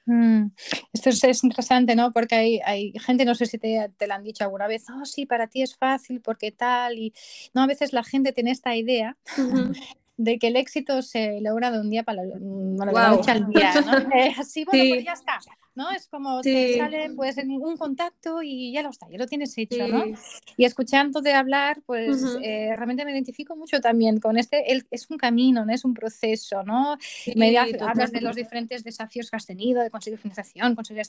Mm. 0.07 0.47
Esto 0.93 1.11
es, 1.11 1.45
interesante, 1.45 1.95
¿no? 1.95 2.13
Porque 2.13 2.35
hay, 2.35 2.61
hay, 2.65 2.93
gente, 2.99 3.25
no 3.25 3.37
sé 3.37 3.47
si 3.47 3.59
te, 3.59 3.93
te 3.97 4.09
lo 4.09 4.15
han 4.15 4.25
dicho 4.25 4.43
alguna 4.43 4.67
vez, 4.67 4.87
oh, 4.91 5.05
sí, 5.05 5.25
para 5.25 5.47
ti 5.47 5.63
es 5.63 5.77
fácil, 5.77 6.21
porque 6.21 6.51
tal, 6.51 6.99
y 6.99 7.15
no, 7.55 7.63
a 7.63 7.69
veces 7.69 7.93
la 7.93 8.03
gente 8.03 8.33
tiene 8.33 8.51
esta 8.51 8.75
idea 8.75 9.17
de 10.17 10.39
que 10.41 10.49
el 10.49 10.57
éxito 10.57 11.01
se 11.03 11.41
logra 11.41 11.71
de 11.71 11.79
un 11.79 11.91
día 11.91 12.03
para 12.03 12.25
la, 12.25 13.09
noche 13.09 13.31
al 13.31 13.49
día, 13.49 13.73
¿no? 13.81 13.93
así, 14.41 14.65
bueno, 14.65 14.85
pues 14.95 15.05
ya 15.05 15.13
está. 15.13 15.39
¿No? 15.75 15.91
Es 15.91 16.07
como 16.09 16.41
te 16.43 16.77
sale 16.77 17.11
pues 17.17 17.39
en 17.39 17.51
un 17.51 17.77
contacto 17.77 18.43
y 18.43 18.73
ya 18.73 18.83
lo 18.83 18.91
está, 18.91 19.09
ya 19.11 19.19
lo 19.19 19.27
tienes 19.27 19.57
hecho, 19.57 19.87
¿no? 19.89 20.05
Y 20.57 20.65
escuchándote 20.65 21.33
hablar, 21.33 21.83
pues 21.87 22.23
eh, 22.43 22.75
realmente 22.77 23.05
me 23.05 23.13
identifico 23.13 23.57
mucho 23.57 23.81
también 23.81 24.21
con 24.21 24.39
este, 24.39 24.73
el, 24.73 24.87
es 24.91 25.11
un 25.11 25.17
camino, 25.17 25.65
¿no? 25.65 25.73
Es 25.73 25.85
un 25.85 25.95
proceso, 25.95 26.63
¿no? 26.63 26.99
me 27.37 27.57
hablas 27.57 28.13
de 28.13 28.21
los 28.21 28.37
diferentes 28.37 28.85
desafíos 28.85 29.31
que 29.31 29.37
has 29.37 29.47
tenido, 29.47 29.83
de 29.83 29.91
conseguir 29.91 30.19
financiación, 30.19 30.75
conseguir 30.75 31.05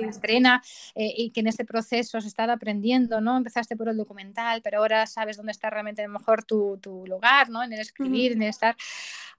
la 0.00 0.08
estrena 0.08 0.62
eh, 0.94 1.12
y 1.16 1.30
que 1.30 1.40
en 1.40 1.46
este 1.46 1.64
proceso 1.64 2.18
has 2.18 2.26
estado 2.26 2.52
aprendiendo, 2.52 3.20
¿no? 3.20 3.36
Empezaste 3.36 3.76
por 3.76 3.88
el 3.88 3.96
documental, 3.96 4.60
pero 4.62 4.78
ahora 4.78 5.06
sabes 5.06 5.36
dónde 5.36 5.52
está 5.52 5.70
realmente 5.70 6.06
mejor 6.08 6.44
tu, 6.44 6.78
tu 6.78 7.06
lugar, 7.06 7.48
¿no? 7.50 7.62
En 7.62 7.72
el 7.72 7.80
escribir, 7.80 8.32
en 8.32 8.42
el 8.42 8.48
estar... 8.48 8.76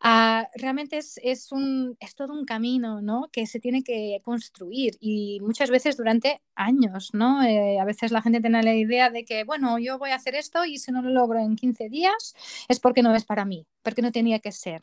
Ah, 0.03 0.47
realmente 0.55 0.97
es, 0.97 1.19
es, 1.23 1.51
un, 1.51 1.95
es 1.99 2.15
todo 2.15 2.33
un 2.33 2.43
camino, 2.43 3.01
¿no? 3.01 3.29
Que 3.31 3.45
se 3.45 3.59
tiene 3.59 3.83
que 3.83 4.19
construir 4.23 4.97
y 4.99 5.39
muchas 5.41 5.69
veces 5.69 5.95
durante 5.95 6.41
años, 6.55 7.11
¿no? 7.13 7.43
Eh, 7.43 7.79
a 7.79 7.85
veces 7.85 8.11
la 8.11 8.21
gente 8.23 8.41
tiene 8.41 8.63
la 8.63 8.73
idea 8.73 9.11
de 9.11 9.23
que, 9.25 9.43
bueno, 9.43 9.77
yo 9.77 9.99
voy 9.99 10.09
a 10.09 10.15
hacer 10.15 10.33
esto 10.33 10.65
y 10.65 10.79
si 10.79 10.91
no 10.91 11.03
lo 11.03 11.11
logro 11.11 11.39
en 11.39 11.55
15 11.55 11.89
días 11.89 12.35
es 12.67 12.79
porque 12.79 13.03
no 13.03 13.13
es 13.13 13.25
para 13.25 13.45
mí, 13.45 13.67
porque 13.83 14.01
no 14.01 14.11
tenía 14.11 14.39
que 14.39 14.51
ser. 14.51 14.81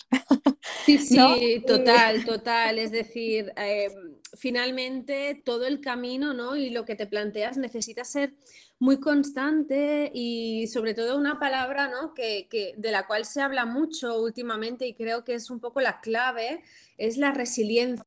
Sí, 0.84 0.98
sí, 0.98 1.64
total, 1.66 2.24
total. 2.24 2.78
Es 2.78 2.92
decir, 2.92 3.52
em, 3.56 4.17
finalmente 4.36 5.40
todo 5.44 5.66
el 5.66 5.80
camino, 5.80 6.34
¿no? 6.34 6.56
Y 6.56 6.70
lo 6.70 6.84
que 6.84 6.96
te 6.96 7.06
planteas 7.06 7.56
necesita 7.56 8.04
ser 8.04 8.34
muy 8.78 9.00
constante 9.00 10.10
y 10.14 10.66
sobre 10.68 10.94
todo 10.94 11.16
una 11.16 11.38
palabra, 11.38 11.88
¿no? 11.88 12.14
Que, 12.14 12.48
que, 12.50 12.74
de 12.76 12.90
la 12.90 13.06
cual 13.06 13.24
se 13.24 13.40
habla 13.40 13.64
mucho 13.64 14.20
últimamente 14.20 14.86
y 14.86 14.94
creo 14.94 15.24
que 15.24 15.34
es 15.34 15.50
un 15.50 15.60
poco 15.60 15.80
la 15.80 16.00
clave, 16.00 16.62
es 16.96 17.16
la 17.16 17.32
resiliencia. 17.32 18.04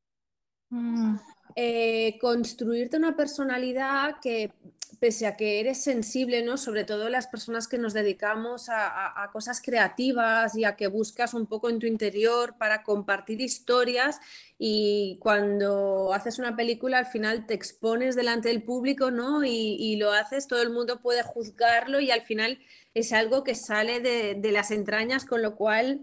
Mm. 0.70 1.16
Eh, 1.56 2.18
construirte 2.22 2.96
una 2.96 3.16
personalidad 3.16 4.20
que, 4.22 4.54
pese 5.00 5.26
a 5.28 5.36
que 5.36 5.60
eres 5.60 5.82
sensible, 5.82 6.44
¿no? 6.44 6.58
sobre 6.58 6.84
todo 6.84 7.10
las 7.10 7.28
personas 7.28 7.68
que 7.68 7.78
nos 7.78 7.94
dedicamos 7.94 8.68
a, 8.70 9.30
cosas 9.32 9.62
creativas 9.62 10.56
y 10.56 10.66
a 10.66 10.76
que 10.76 10.88
buscas 10.88 11.34
un 11.34 11.48
poco 11.48 11.70
en 11.70 11.80
tu 11.80 11.88
interior 11.88 12.56
para 12.58 12.84
compartir 12.84 13.42
historias 13.42 14.20
y 14.58 15.18
cuando 15.22 16.14
haces 16.14 16.40
una 16.40 16.56
película 16.56 16.98
al 16.98 17.06
final 17.06 17.46
te 17.46 17.54
expones 17.54 18.16
delante 18.16 18.50
del 18.50 18.64
público 18.64 19.12
¿no? 19.12 19.44
y, 19.44 19.96
lo 19.96 20.12
haces, 20.12 20.48
todo 20.48 20.62
el 20.62 20.70
mundo 20.70 21.02
puede 21.02 21.24
juzgarlo 21.24 22.00
y 22.00 22.12
al 22.12 22.22
final 22.22 22.60
es 22.94 23.14
algo 23.14 23.44
que 23.44 23.56
sale 23.56 24.00
de, 24.00 24.52
las 24.52 24.72
entrañas, 24.72 25.26
con 25.26 25.42
lo 25.42 25.56
cual 25.56 26.02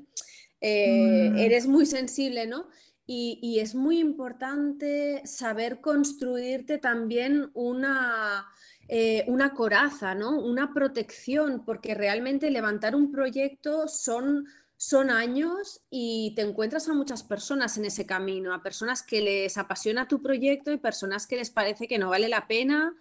eh, 0.60 1.30
mm. 1.30 1.38
eres 1.38 1.66
muy 1.66 1.86
sensible, 1.86 2.46
¿no? 2.46 2.68
y, 3.10 3.58
es 3.60 3.74
muy 3.74 3.98
importante 3.98 5.22
saber 5.24 5.80
construirte 5.80 6.76
también 6.76 7.50
una, 7.54 8.46
eh, 8.88 9.24
una 9.28 9.54
coraza, 9.54 10.14
¿no? 10.14 10.38
una 10.40 10.72
protección, 10.72 11.64
porque 11.64 11.94
realmente 11.94 12.50
levantar 12.50 12.96
un 12.96 13.12
proyecto 13.12 13.86
son, 13.86 14.46
son 14.76 15.10
años 15.10 15.82
y 15.90 16.32
te 16.34 16.42
encuentras 16.42 16.88
a 16.88 16.94
muchas 16.94 17.22
personas 17.22 17.76
en 17.76 17.84
ese 17.84 18.06
camino, 18.06 18.54
a 18.54 18.62
personas 18.62 19.02
que 19.02 19.20
les 19.20 19.58
apasiona 19.58 20.08
tu 20.08 20.22
proyecto 20.22 20.72
y 20.72 20.78
personas 20.78 21.26
que 21.26 21.36
les 21.36 21.50
parece 21.50 21.86
que 21.86 21.98
no 21.98 22.10
vale 22.10 22.28
la 22.28 22.46
pena 22.46 22.94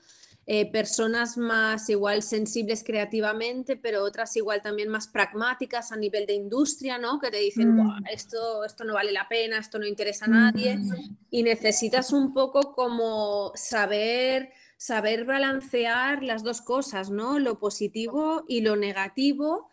eh, 0.50 0.72
personas 0.72 1.36
más 1.36 1.90
igual 1.90 2.24
sensibles 2.24 2.82
creativamente, 2.82 3.76
pero 3.76 4.02
otras 4.02 4.34
igual 4.38 4.62
también 4.62 4.88
más 4.88 5.10
pragmáticas 5.10 5.92
a 5.92 5.98
nivel 5.98 6.26
de 6.26 6.36
industria, 6.36 6.98
¿no? 6.98 7.20
Que 7.20 7.30
te 7.30 7.36
dicen, 7.36 7.76
mm. 7.76 8.06
esto, 8.10 8.64
esto 8.64 8.86
no 8.86 8.94
vale 8.94 9.12
la 9.12 9.28
pena, 9.28 9.58
esto 9.58 9.78
no 9.78 9.86
interesa 9.86 10.24
a 10.24 10.30
nadie. 10.30 10.78
Mm. 10.78 11.18
Y 11.32 11.44
necesitas 11.44 12.14
un 12.14 12.34
poco 12.34 12.74
como 12.74 13.52
saber 13.56 14.54
saber 14.78 15.26
balancear 15.26 16.24
las 16.24 16.44
dos 16.44 16.62
cosas, 16.62 17.10
¿no? 17.10 17.40
Lo 17.40 17.60
positivo 17.60 18.46
y 18.48 18.62
lo 18.62 18.76
negativo 18.76 19.70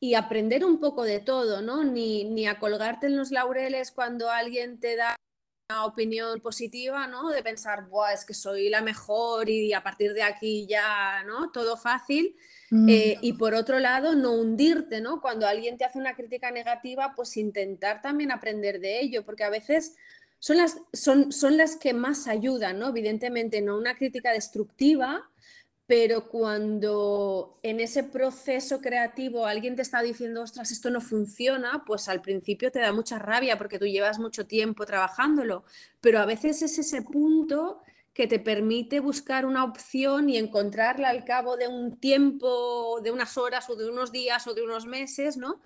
y 0.00 0.14
aprender 0.14 0.64
un 0.64 0.80
poco 0.80 1.04
de 1.04 1.20
todo, 1.20 1.62
¿no? 1.62 1.82
Ni, 1.84 2.24
ni 2.24 2.46
a 2.46 2.58
colgarte 2.58 3.06
en 3.06 3.16
los 3.16 3.30
laureles 3.30 3.90
cuando 3.90 4.30
alguien 4.30 4.78
te 4.78 4.96
da 4.96 5.16
una 5.70 5.86
opinión 5.86 6.40
positiva, 6.40 7.06
¿no? 7.06 7.30
De 7.30 7.42
pensar, 7.42 7.88
Buah, 7.88 8.12
es 8.12 8.24
que 8.24 8.34
soy 8.34 8.68
la 8.68 8.82
mejor 8.82 9.48
y 9.48 9.72
a 9.72 9.82
partir 9.82 10.12
de 10.12 10.22
aquí 10.22 10.66
ya, 10.66 11.22
¿no? 11.24 11.50
Todo 11.52 11.76
fácil. 11.76 12.36
Mm. 12.70 12.88
Eh, 12.88 13.18
y 13.22 13.32
por 13.32 13.54
otro 13.54 13.78
lado, 13.78 14.14
no 14.14 14.32
hundirte, 14.32 15.00
¿no? 15.00 15.22
Cuando 15.22 15.46
alguien 15.46 15.78
te 15.78 15.84
hace 15.84 15.98
una 15.98 16.14
crítica 16.14 16.50
negativa, 16.50 17.14
pues 17.16 17.36
intentar 17.38 18.02
también 18.02 18.30
aprender 18.30 18.80
de 18.80 19.00
ello, 19.00 19.24
porque 19.24 19.44
a 19.44 19.50
veces 19.50 19.96
son 20.44 20.58
las, 20.58 20.76
son, 20.92 21.32
son 21.32 21.56
las 21.56 21.76
que 21.76 21.94
más 21.94 22.28
ayudan, 22.28 22.78
¿no? 22.78 22.90
Evidentemente, 22.90 23.62
no 23.62 23.78
una 23.78 23.96
crítica 23.96 24.30
destructiva, 24.30 25.30
pero 25.86 26.28
cuando 26.28 27.58
en 27.62 27.80
ese 27.80 28.04
proceso 28.04 28.82
creativo 28.82 29.46
alguien 29.46 29.74
te 29.74 29.80
está 29.80 30.02
diciendo, 30.02 30.42
ostras, 30.42 30.70
esto 30.70 30.90
no 30.90 31.00
funciona, 31.00 31.82
pues 31.86 32.10
al 32.10 32.20
principio 32.20 32.70
te 32.70 32.80
da 32.80 32.92
mucha 32.92 33.18
rabia 33.18 33.56
porque 33.56 33.78
tú 33.78 33.86
llevas 33.86 34.18
mucho 34.18 34.46
tiempo 34.46 34.84
trabajándolo, 34.84 35.64
pero 36.02 36.18
a 36.18 36.26
veces 36.26 36.60
es 36.60 36.78
ese 36.78 37.00
punto 37.00 37.80
que 38.12 38.26
te 38.26 38.38
permite 38.38 39.00
buscar 39.00 39.46
una 39.46 39.64
opción 39.64 40.28
y 40.28 40.36
encontrarla 40.36 41.08
al 41.08 41.24
cabo 41.24 41.56
de 41.56 41.68
un 41.68 41.96
tiempo, 41.96 43.00
de 43.02 43.10
unas 43.10 43.38
horas 43.38 43.70
o 43.70 43.76
de 43.76 43.88
unos 43.88 44.12
días 44.12 44.46
o 44.46 44.52
de 44.52 44.62
unos 44.62 44.84
meses, 44.84 45.38
¿no? 45.38 45.62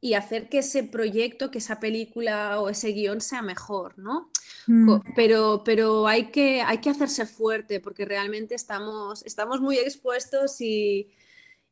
Y 0.00 0.14
hacer 0.14 0.48
que 0.48 0.58
ese 0.58 0.82
proyecto, 0.84 1.50
que 1.50 1.58
esa 1.58 1.78
película 1.78 2.60
o 2.60 2.70
ese 2.70 2.92
guion 2.92 3.20
sea 3.20 3.42
mejor, 3.42 3.98
¿no? 3.98 4.30
Mm. 4.66 5.00
Pero, 5.14 5.62
pero 5.64 6.06
hay, 6.06 6.30
que, 6.30 6.62
hay 6.62 6.78
que 6.78 6.90
hacerse 6.90 7.26
fuerte 7.26 7.80
porque 7.80 8.04
realmente 8.04 8.54
estamos, 8.54 9.24
estamos 9.26 9.60
muy 9.60 9.76
expuestos 9.78 10.60
y, 10.60 11.10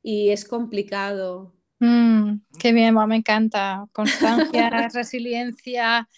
y 0.03 0.31
es 0.31 0.45
complicado. 0.45 1.55
Mm, 1.81 2.41
qué 2.59 2.73
bien, 2.73 2.95
me 3.07 3.17
encanta. 3.17 3.87
Constancia, 3.93 4.71
resiliencia, 4.93 6.09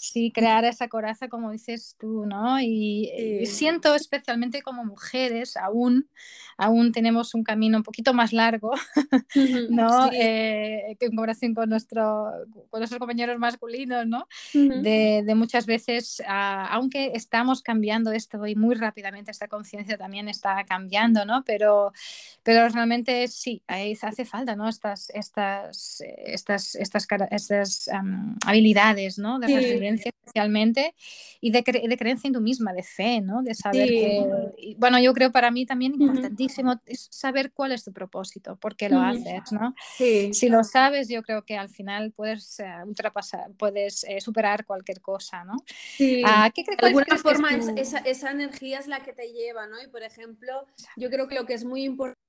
sí, 0.00 0.32
crear 0.32 0.64
esa 0.64 0.88
coraza, 0.88 1.28
como 1.28 1.50
dices 1.50 1.94
tú, 1.98 2.24
¿no? 2.26 2.60
Y, 2.60 3.10
siento 3.44 3.94
especialmente 3.94 4.62
como 4.62 4.84
mujeres, 4.84 5.56
aún, 5.56 6.08
aún 6.56 6.92
tenemos 6.92 7.34
un 7.34 7.44
camino 7.44 7.76
un 7.76 7.82
poquito 7.82 8.14
más 8.14 8.32
largo, 8.32 8.72
¿no? 9.70 10.10
Eh, 10.12 10.96
en 10.98 11.08
comparación 11.08 11.54
con, 11.54 11.68
nuestro, 11.68 12.30
con 12.70 12.80
nuestros 12.80 12.98
compañeros 12.98 13.38
masculinos, 13.38 14.06
¿no? 14.06 14.26
de, 14.54 15.22
de, 15.24 15.34
muchas 15.34 15.66
veces, 15.66 16.22
ah, 16.26 16.68
aunque 16.70 17.12
estamos 17.14 17.62
cambiando 17.62 18.12
esto 18.12 18.46
y 18.46 18.54
muy 18.54 18.76
rápidamente, 18.76 19.30
esta 19.30 19.48
conciencia 19.48 19.98
también 19.98 20.28
está 20.28 20.64
cambiando, 20.64 21.26
¿no? 21.26 21.42
Pero, 21.44 21.92
pero 22.42 22.68
realmente 22.68 23.28
sí, 23.28 23.62
hace 23.68 24.24
falta, 24.24 24.56
¿no? 24.56 24.68
Estas, 24.68 25.10
estas, 25.10 26.02
estas, 26.24 26.74
estas, 26.74 27.06
estas 27.30 27.90
habilidades, 28.46 29.18
¿no? 29.18 29.38
De 29.38 29.89
resiliencia 29.90 30.12
especialmente 30.30 30.94
y 31.40 31.50
de, 31.50 31.62
de, 31.62 31.96
creencia 31.96 32.28
en 32.28 32.34
tú 32.34 32.40
misma, 32.40 32.72
de 32.72 32.82
fe, 32.82 33.20
¿no? 33.20 33.42
De 33.42 33.54
saber 33.54 33.88
que, 33.88 34.74
bueno, 34.76 34.98
yo 35.00 35.12
creo 35.14 35.32
para 35.32 35.50
mí 35.50 35.66
también 35.66 35.94
importantísimo 35.94 36.80
es 36.86 37.08
saber 37.10 37.52
cuál 37.52 37.72
es 37.72 37.84
tu 37.84 37.92
propósito, 37.92 38.56
por 38.56 38.76
qué 38.76 38.88
lo 38.88 39.00
haces, 39.00 39.52
¿no? 39.52 39.74
Si 39.96 40.48
lo 40.48 40.64
sabes, 40.64 41.08
yo 41.08 41.22
creo 41.22 41.42
que 41.44 41.56
al 41.56 41.68
final 41.68 42.12
puedes 42.12 42.58
uh, 42.60 42.86
ultrapasar, 42.86 43.50
puedes 43.58 44.04
eh, 44.04 44.20
superar 44.20 44.64
cualquier 44.64 45.00
cosa, 45.00 45.44
¿no? 45.44 45.56
Sí. 45.96 46.22
Uh, 46.24 46.50
¿qué, 46.54 46.64
de 46.64 46.86
alguna 46.86 47.16
forma 47.16 47.50
es 47.50 47.68
esa, 47.76 47.98
esa 47.98 48.30
energía 48.30 48.78
es 48.78 48.86
la 48.86 49.00
que 49.00 49.12
te 49.12 49.32
lleva, 49.32 49.66
¿no? 49.66 49.82
Y 49.82 49.88
por 49.88 50.02
ejemplo, 50.02 50.66
yo 50.96 51.10
creo 51.10 51.28
que 51.28 51.34
lo 51.34 51.46
que 51.46 51.54
es 51.54 51.64
muy 51.64 51.84
importante 51.84 52.20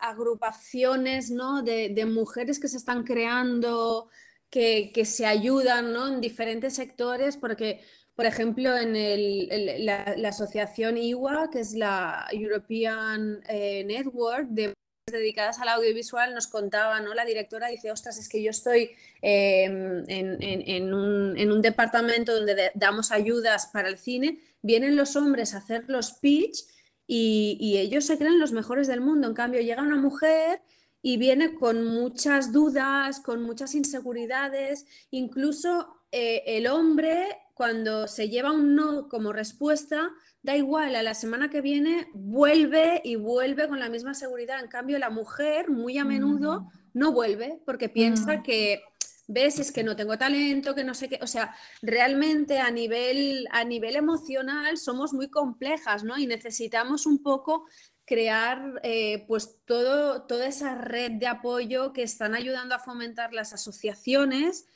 agrupaciones 0.00 1.30
¿no? 1.30 1.62
de, 1.62 1.90
de, 1.90 2.06
mujeres 2.06 2.58
que 2.58 2.68
se 2.68 2.78
están 2.78 3.04
creando, 3.04 4.08
que, 4.50 5.04
se 5.04 5.26
ayudan 5.26 5.92
¿no? 5.92 6.08
en 6.08 6.20
diferentes 6.20 6.74
sectores, 6.74 7.36
porque, 7.36 7.80
por 8.14 8.26
ejemplo, 8.26 8.76
en 8.76 8.96
el, 8.96 9.86
la, 9.86 10.28
asociación 10.28 10.98
IWA, 10.98 11.50
que 11.50 11.60
es 11.60 11.74
la 11.74 12.26
European 12.32 13.40
eh, 13.48 13.84
Network 13.84 14.48
de 14.48 14.74
dedicadas 15.06 15.58
al 15.58 15.68
audiovisual, 15.68 16.34
nos 16.34 16.46
contaba, 16.46 17.00
¿no? 17.00 17.14
La 17.14 17.24
directora 17.24 17.66
dice, 17.66 17.90
ostras, 17.90 18.16
es 18.18 18.28
que 18.28 18.42
yo 18.42 18.50
estoy 18.50 18.90
eh, 19.22 19.64
en, 19.64 20.04
en, 20.08 20.94
un, 20.94 21.36
en, 21.36 21.50
un, 21.50 21.62
departamento 21.62 22.32
donde 22.32 22.70
damos 22.74 23.10
ayudas 23.10 23.66
para 23.72 23.88
el 23.88 23.98
cine, 23.98 24.38
vienen 24.62 24.94
los 24.94 25.16
hombres 25.16 25.54
a 25.54 25.58
hacer 25.58 25.84
los 25.88 26.12
pitch 26.12 26.64
y, 27.12 27.76
ellos 27.78 28.04
se 28.04 28.18
creen 28.18 28.38
los 28.38 28.52
mejores 28.52 28.86
del 28.86 29.00
mundo. 29.00 29.26
En 29.26 29.34
cambio, 29.34 29.60
llega 29.60 29.82
una 29.82 29.96
mujer 29.96 30.62
y 31.02 31.16
viene 31.16 31.54
con 31.54 31.84
muchas 31.84 32.52
dudas, 32.52 33.20
con 33.20 33.42
muchas 33.42 33.74
inseguridades, 33.74 34.86
incluso 35.10 36.02
eh, 36.12 36.42
el 36.46 36.66
hombre 36.66 37.26
cuando 37.54 38.08
se 38.08 38.28
lleva 38.28 38.52
un 38.52 38.74
no 38.74 39.08
como 39.08 39.32
respuesta, 39.32 40.10
da 40.42 40.56
igual, 40.56 40.96
a 40.96 41.02
la 41.02 41.14
semana 41.14 41.50
que 41.50 41.60
viene 41.60 42.08
vuelve 42.14 43.02
y 43.04 43.16
vuelve 43.16 43.68
con 43.68 43.78
la 43.78 43.90
misma 43.90 44.14
seguridad. 44.14 44.60
En 44.60 44.68
cambio, 44.68 44.98
la 44.98 45.10
mujer 45.10 45.68
muy 45.68 45.98
a 45.98 46.04
menudo 46.04 46.62
mm. 46.62 46.68
no 46.94 47.12
vuelve 47.12 47.60
porque 47.66 47.88
piensa 47.88 48.38
mm. 48.38 48.42
que 48.42 48.82
ves, 49.28 49.60
es 49.60 49.70
que 49.70 49.84
no 49.84 49.94
tengo 49.94 50.18
talento, 50.18 50.74
que 50.74 50.82
no 50.82 50.94
sé 50.94 51.08
qué, 51.08 51.18
o 51.22 51.26
sea, 51.26 51.54
realmente 51.82 52.58
a 52.58 52.70
nivel, 52.70 53.46
a 53.52 53.62
nivel 53.62 53.94
emocional 53.94 54.76
somos 54.76 55.12
muy 55.12 55.28
complejas, 55.28 56.02
¿no? 56.02 56.18
Y 56.18 56.26
necesitamos 56.26 57.06
un 57.06 57.22
poco 57.22 57.66
crear 58.10 58.80
eh, 58.82 59.24
pues 59.26 59.62
todo, 59.64 60.22
toda 60.22 60.48
esa 60.48 60.74
red 60.74 61.12
de 61.12 61.28
apoyo 61.28 61.92
que 61.92 62.02
están 62.02 62.34
ayudando 62.34 62.74
a 62.74 62.80
fomentar 62.80 63.32
las 63.32 63.52
asociaciones 63.52 64.66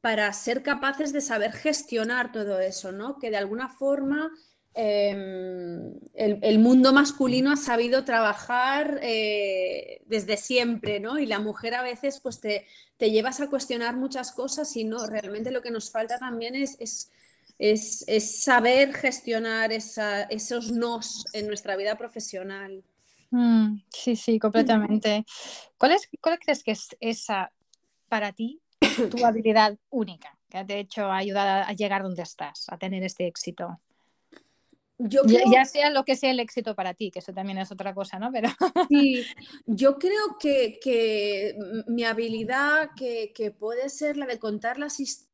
para 0.00 0.32
ser 0.32 0.62
capaces 0.62 1.12
de 1.12 1.20
saber 1.20 1.52
gestionar 1.52 2.30
todo 2.30 2.60
eso, 2.60 2.92
¿no? 2.92 3.18
Que 3.18 3.30
de 3.30 3.36
alguna 3.36 3.68
forma 3.68 4.30
Em, 4.76 6.00
el, 6.14 6.58
mundo 6.58 6.92
masculino 6.92 7.52
ha 7.52 7.56
sabido 7.56 8.04
trabajar 8.04 8.98
eh, 9.02 10.02
desde 10.06 10.36
siempre, 10.36 10.98
¿no? 10.98 11.20
Y 11.20 11.26
la 11.26 11.38
mujer 11.38 11.74
a 11.74 11.82
veces 11.82 12.18
pues 12.18 12.40
te, 12.40 12.66
te, 12.96 13.12
llevas 13.12 13.40
a 13.40 13.48
cuestionar 13.48 13.94
muchas 13.94 14.32
cosas 14.32 14.74
y 14.74 14.82
no, 14.82 15.06
realmente 15.06 15.52
lo 15.52 15.62
que 15.62 15.70
nos 15.70 15.92
falta 15.92 16.18
también 16.18 16.56
es, 16.56 16.76
es, 16.80 17.12
es, 17.58 18.04
es 18.06 18.42
saber 18.42 18.94
gestionar 18.94 19.72
esa, 19.72 20.22
esos 20.24 20.72
nos 20.72 21.24
en 21.32 21.46
nuestra 21.46 21.76
vida 21.76 21.96
profesional. 21.96 22.82
Mm, 23.30 23.80
sí, 23.88 24.16
sí, 24.16 24.38
completamente. 24.38 25.24
¿Cuál, 25.78 25.92
es, 25.92 26.08
¿Cuál 26.20 26.38
crees 26.38 26.62
que 26.62 26.72
es 26.72 26.88
esa 27.00 27.52
para 28.08 28.32
ti 28.32 28.60
tu 29.10 29.24
habilidad 29.24 29.76
única 29.90 30.38
que 30.48 30.62
de 30.64 30.80
hecho 30.80 31.06
ha 31.06 31.16
ayudado 31.16 31.64
a 31.66 31.72
llegar 31.72 32.02
donde 32.02 32.22
estás, 32.22 32.66
a 32.68 32.78
tener 32.78 33.02
este 33.02 33.26
éxito? 33.26 33.80
Yo 34.98 35.22
ya, 35.24 35.64
sea 35.64 35.90
lo 35.90 36.04
que 36.04 36.14
sea 36.14 36.30
el 36.30 36.38
éxito 36.38 36.76
para 36.76 36.94
ti, 36.94 37.10
que 37.10 37.18
eso 37.18 37.32
también 37.32 37.58
es 37.58 37.72
otra 37.72 37.92
cosa, 37.92 38.18
¿no? 38.20 38.30
Pero... 38.30 38.48
Sí, 38.88 39.24
yo 39.66 39.98
creo 39.98 40.38
que, 40.38 40.78
que 40.80 41.56
mi 41.88 42.04
habilidad, 42.04 42.90
que, 42.96 43.32
que, 43.34 43.50
puede 43.50 43.88
ser 43.88 44.16
la 44.16 44.26
de 44.26 44.38
contar 44.38 44.78
las 44.78 45.00
historias, 45.00 45.33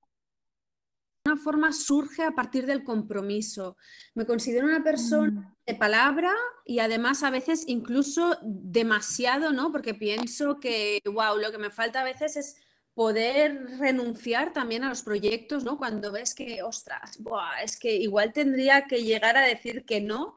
de 1.30 1.34
una 1.34 1.42
forma 1.42 1.72
surge 1.72 2.22
a 2.22 2.32
partir 2.32 2.66
del 2.66 2.84
compromiso. 2.84 3.76
Me 4.14 4.26
considero 4.26 4.66
una 4.66 4.82
persona 4.82 5.30
mm. 5.30 5.54
de 5.66 5.74
palabra 5.74 6.32
y 6.64 6.80
además 6.80 7.22
a 7.22 7.30
veces 7.30 7.64
incluso 7.66 8.36
demasiado, 8.42 9.52
¿no? 9.52 9.70
Porque 9.72 9.94
pienso 9.94 10.58
que, 10.58 11.00
wow, 11.04 11.36
lo 11.38 11.50
que 11.50 11.58
me 11.58 11.70
falta 11.70 12.00
a 12.00 12.04
veces 12.04 12.36
es 12.36 12.56
poder 12.94 13.78
renunciar 13.78 14.52
también 14.52 14.84
a 14.84 14.88
los 14.88 15.02
proyectos, 15.02 15.64
¿no? 15.64 15.78
Cuando 15.78 16.12
ves 16.12 16.34
que, 16.34 16.62
ostras, 16.62 17.18
es 17.64 17.78
que 17.78 17.94
igual 17.94 18.32
tendría 18.32 18.86
que 18.86 19.02
llegar 19.02 19.36
a 19.36 19.46
decir 19.46 19.84
que 19.84 20.00
no, 20.00 20.36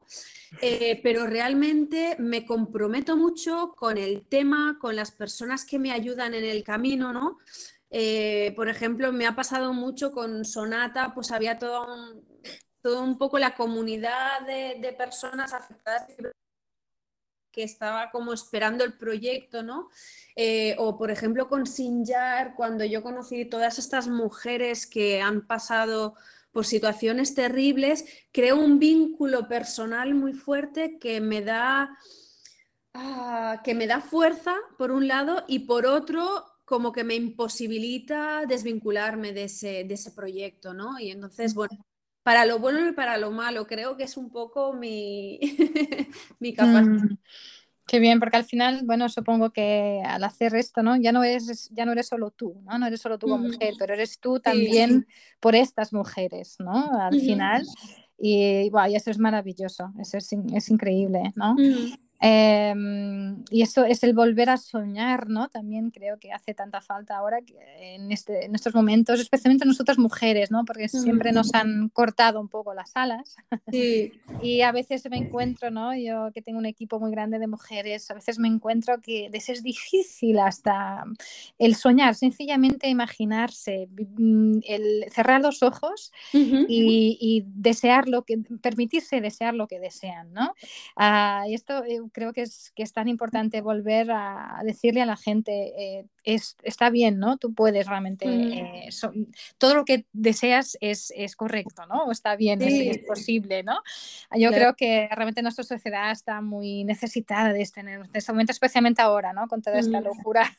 eh, 0.62 1.00
pero 1.02 1.26
realmente 1.26 2.16
me 2.18 2.46
comprometo 2.46 3.16
mucho 3.16 3.74
con 3.76 3.98
el 3.98 4.26
tema, 4.28 4.78
con 4.80 4.94
las 4.96 5.10
personas 5.10 5.64
que 5.64 5.78
me 5.78 5.92
ayudan 5.92 6.32
en 6.32 6.44
el 6.44 6.62
camino, 6.62 7.12
¿no? 7.12 7.38
Eh, 7.96 8.52
por 8.56 8.68
ejemplo, 8.68 9.12
me 9.12 9.24
ha 9.24 9.36
pasado 9.36 9.72
mucho 9.72 10.10
con 10.10 10.44
Sonata, 10.44 11.14
pues 11.14 11.30
había 11.30 11.60
todo 11.60 11.86
un, 11.86 12.24
todo 12.82 13.00
un 13.04 13.16
poco 13.18 13.38
la 13.38 13.54
comunidad 13.54 14.40
de, 14.44 14.92
personas 14.98 15.52
afectadas 15.52 16.08
que 17.52 17.62
estaba 17.62 18.10
como 18.10 18.32
esperando 18.32 18.82
el 18.82 18.94
proyecto, 18.94 19.62
¿no? 19.62 19.90
Eh, 20.34 20.74
o 20.76 20.98
por 20.98 21.12
ejemplo 21.12 21.48
con 21.48 21.66
Sinjar, 21.66 22.56
cuando 22.56 22.84
yo 22.84 23.00
conocí 23.00 23.44
todas 23.44 23.78
estas 23.78 24.08
mujeres 24.08 24.88
que 24.88 25.22
han 25.22 25.46
pasado 25.46 26.16
por 26.50 26.66
situaciones 26.66 27.36
terribles, 27.36 28.06
creo 28.32 28.56
un 28.56 28.80
vínculo 28.80 29.46
personal 29.46 30.14
muy 30.14 30.32
fuerte 30.32 30.98
que 30.98 31.20
me 31.20 31.42
da, 31.42 31.96
ah, 32.92 33.62
que 33.62 33.76
me 33.76 33.86
da 33.86 34.00
fuerza, 34.00 34.56
por 34.78 34.90
un 34.90 35.06
lado, 35.06 35.44
y 35.46 35.60
por 35.60 35.86
otro, 35.86 36.53
como 36.64 36.92
que 36.92 37.04
me 37.04 37.14
imposibilita 37.14 38.44
desvincularme 38.46 39.32
de 39.32 39.44
ese, 39.44 39.84
de 39.84 39.94
ese 39.94 40.12
proyecto, 40.12 40.72
¿no? 40.72 40.98
Y 40.98 41.10
entonces, 41.10 41.54
bueno, 41.54 41.84
para 42.24 42.46
lo 42.46 42.58
bueno 42.58 42.88
y 42.88 42.92
para 42.92 43.18
lo 43.18 43.30
malo. 43.30 43.66
Creo 43.66 43.96
que 43.96 44.04
es 44.04 44.16
un 44.16 44.30
poco 44.30 44.72
mi, 44.72 45.38
mi 46.40 46.54
capacidad. 46.54 47.04
Mm, 47.04 47.18
qué 47.86 47.98
bien, 48.00 48.18
porque 48.18 48.38
al 48.38 48.44
final, 48.44 48.80
bueno, 48.84 49.08
supongo 49.10 49.50
que 49.50 50.02
al 50.04 50.24
hacer 50.24 50.56
esto, 50.56 50.82
¿no? 50.82 50.96
Ya 50.96 51.12
no 51.12 51.22
eres, 51.22 51.68
ya 51.70 51.84
no 51.84 51.92
eres 51.92 52.08
solo 52.08 52.30
tú, 52.30 52.62
¿no? 52.64 52.78
No 52.78 52.86
eres 52.86 53.00
solo 53.00 53.18
tú 53.18 53.28
como 53.28 53.44
mujer, 53.44 53.74
pero 53.78 53.92
eres 53.92 54.18
tú 54.18 54.40
también 54.40 55.06
por 55.38 55.54
estas 55.54 55.92
mujeres, 55.92 56.56
¿no? 56.58 56.98
Al 56.98 57.20
final. 57.20 57.64
Y, 58.16 58.70
wow, 58.70 58.86
y 58.88 58.96
eso 58.96 59.10
es 59.10 59.18
maravilloso, 59.18 59.92
eso 60.00 60.16
es, 60.16 60.32
es 60.32 60.70
increíble, 60.70 61.32
¿no? 61.34 61.56
Em, 62.26 63.44
y 63.50 63.60
eso 63.60 63.84
es 63.84 64.02
el 64.02 64.14
volver 64.14 64.48
a 64.48 64.56
soñar, 64.56 65.28
¿no? 65.28 65.50
También 65.50 65.90
creo 65.90 66.18
que 66.18 66.32
hace 66.32 66.54
tanta 66.54 66.80
falta 66.80 67.18
ahora 67.18 67.40
en, 67.78 68.10
este, 68.12 68.46
en 68.46 68.54
estos 68.54 68.74
momentos, 68.74 69.20
especialmente 69.20 69.66
nosotras 69.66 69.98
mujeres, 69.98 70.50
¿no? 70.50 70.64
Porque 70.64 70.88
siempre 70.88 71.32
nos 71.32 71.52
han 71.52 71.90
cortado 71.90 72.40
un 72.40 72.48
poco 72.48 72.72
las 72.72 72.92
alas. 72.94 73.36
Sí. 73.70 74.12
y 74.42 74.62
a 74.62 74.72
veces 74.72 75.06
me 75.10 75.18
encuentro, 75.18 75.70
¿no? 75.70 75.94
Yo 75.94 76.30
que 76.32 76.40
tengo 76.40 76.58
un 76.58 76.64
equipo 76.64 76.98
muy 76.98 77.10
grande 77.10 77.38
de 77.38 77.46
mujeres, 77.46 78.10
a 78.10 78.14
veces 78.14 78.38
me 78.38 78.48
encuentro 78.48 79.02
que 79.02 79.28
es 79.30 79.62
difícil 79.62 80.38
hasta 80.38 81.04
el 81.58 81.74
soñar, 81.74 82.14
sencillamente 82.14 82.88
imaginarse, 82.88 83.86
mm, 84.16 84.60
el 84.66 85.04
cerrar 85.10 85.42
los 85.42 85.62
ojos 85.62 86.10
y, 86.32 87.18
y, 87.20 87.44
desear 87.46 88.08
lo 88.08 88.22
que, 88.22 88.38
permitirse 88.62 89.20
desear 89.20 89.52
lo 89.52 89.66
que 89.68 89.78
desean, 89.78 90.32
¿no? 90.32 90.54
Uh, 90.96 91.46
y 91.50 91.54
esto 91.54 91.84
eh, 91.84 92.00
creo 92.14 92.32
que 92.32 92.42
es, 92.42 92.72
que 92.74 92.82
es 92.82 92.92
tan 92.92 93.08
importante 93.08 93.60
volver 93.60 94.10
a 94.10 94.60
decirle 94.64 95.02
a 95.02 95.06
la 95.06 95.16
gente, 95.16 95.72
eh, 95.76 96.06
es, 96.22 96.56
está 96.62 96.88
bien, 96.88 97.18
¿no? 97.18 97.36
Tú 97.36 97.52
puedes 97.52 97.86
realmente, 97.86 98.26
eh, 98.26 98.88
todo 99.58 99.74
lo 99.74 99.84
que 99.84 100.06
deseas 100.12 100.78
es, 100.80 101.12
es 101.16 101.36
correcto, 101.36 101.84
¿no? 101.86 102.04
O 102.04 102.12
está 102.12 102.36
bien, 102.36 102.62
es, 102.62 102.98
posible, 103.06 103.62
¿no? 103.64 103.82
Yo 104.34 104.50
creo 104.50 104.74
que 104.74 105.08
realmente 105.10 105.42
nuestra 105.42 105.64
sociedad 105.64 106.10
está 106.12 106.40
muy 106.40 106.84
necesitada 106.84 107.52
de 107.52 107.60
este, 107.60 107.80
en 107.80 107.88
este 108.14 108.32
momento, 108.32 108.52
especialmente 108.52 109.02
ahora, 109.02 109.32
¿no? 109.32 109.48
Con 109.48 109.60
toda 109.60 109.78
esta 109.78 110.00
locura 110.00 110.56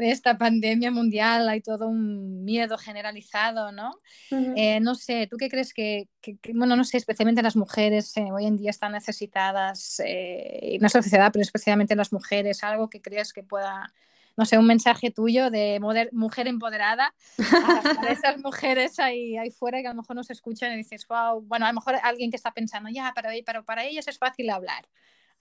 de 0.00 0.10
esta 0.10 0.38
pandemia 0.38 0.90
mundial, 0.90 1.48
hay 1.48 1.60
todo 1.60 1.86
un 1.86 2.44
miedo 2.44 2.78
generalizado, 2.78 3.70
¿no? 3.70 4.00
Eh, 4.30 4.80
no 4.80 4.94
sé, 4.94 5.28
¿tú 5.30 5.36
qué 5.36 5.48
crees 5.48 5.74
que, 5.74 6.08
que, 6.20 6.38
bueno, 6.54 6.74
no 6.74 6.84
sé, 6.84 6.96
especialmente 6.96 7.42
las 7.42 7.56
mujeres 7.56 8.14
hoy 8.16 8.46
en 8.46 8.56
día 8.56 8.70
están 8.70 8.92
necesitadas, 8.92 10.00
en 10.04 10.80
nuestra 10.80 11.02
sociedad, 11.02 11.30
pero 11.32 11.42
especialmente 11.42 11.94
las 11.94 12.12
mujeres, 12.12 12.64
algo 12.64 12.88
que 12.88 13.00
crees 13.00 13.32
que 13.32 13.42
pueda 13.42 13.92
no 14.36 14.46
sé, 14.46 14.56
un 14.56 14.66
mensaje 14.66 15.10
tuyo 15.10 15.50
de 15.50 15.78
mujer 16.12 16.48
empoderada 16.48 17.14
a, 17.38 18.10
esas 18.10 18.38
mujeres 18.42 18.98
ahí, 18.98 19.36
ahí 19.36 19.50
fuera 19.50 19.82
que 19.82 19.86
a 19.88 19.90
lo 19.90 19.96
mejor 19.96 20.16
nos 20.16 20.30
escuchan 20.30 20.72
y 20.72 20.76
dices, 20.76 21.06
wow, 21.08 21.42
bueno, 21.42 21.66
a 21.66 21.68
lo 21.68 21.74
mejor 21.74 21.96
alguien 22.02 22.30
que 22.30 22.36
está 22.36 22.50
pensando, 22.52 22.88
ya, 22.88 23.12
pero, 23.14 23.28
pero 23.44 23.64
para 23.66 23.84
ellas 23.84 24.08
es 24.08 24.16
fácil 24.16 24.48
hablar. 24.48 24.86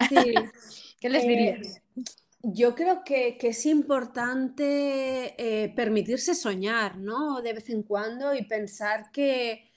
Sí. 0.09 0.15
¿Qué 0.99 1.09
les 1.09 1.25
dirías? 1.25 1.77
Eh, 1.77 2.01
Yo 2.41 2.73
creo 2.73 3.03
que, 3.03 3.37
es 3.41 3.65
importante 3.65 5.35
eh, 5.37 5.73
permitirse 5.75 6.33
soñar, 6.35 6.97
¿no? 6.97 7.41
De 7.41 7.53
vez 7.53 7.69
en 7.69 7.83
cuando 7.83 8.33
y 8.33 8.45
pensar 8.45 9.11
que, 9.11 9.69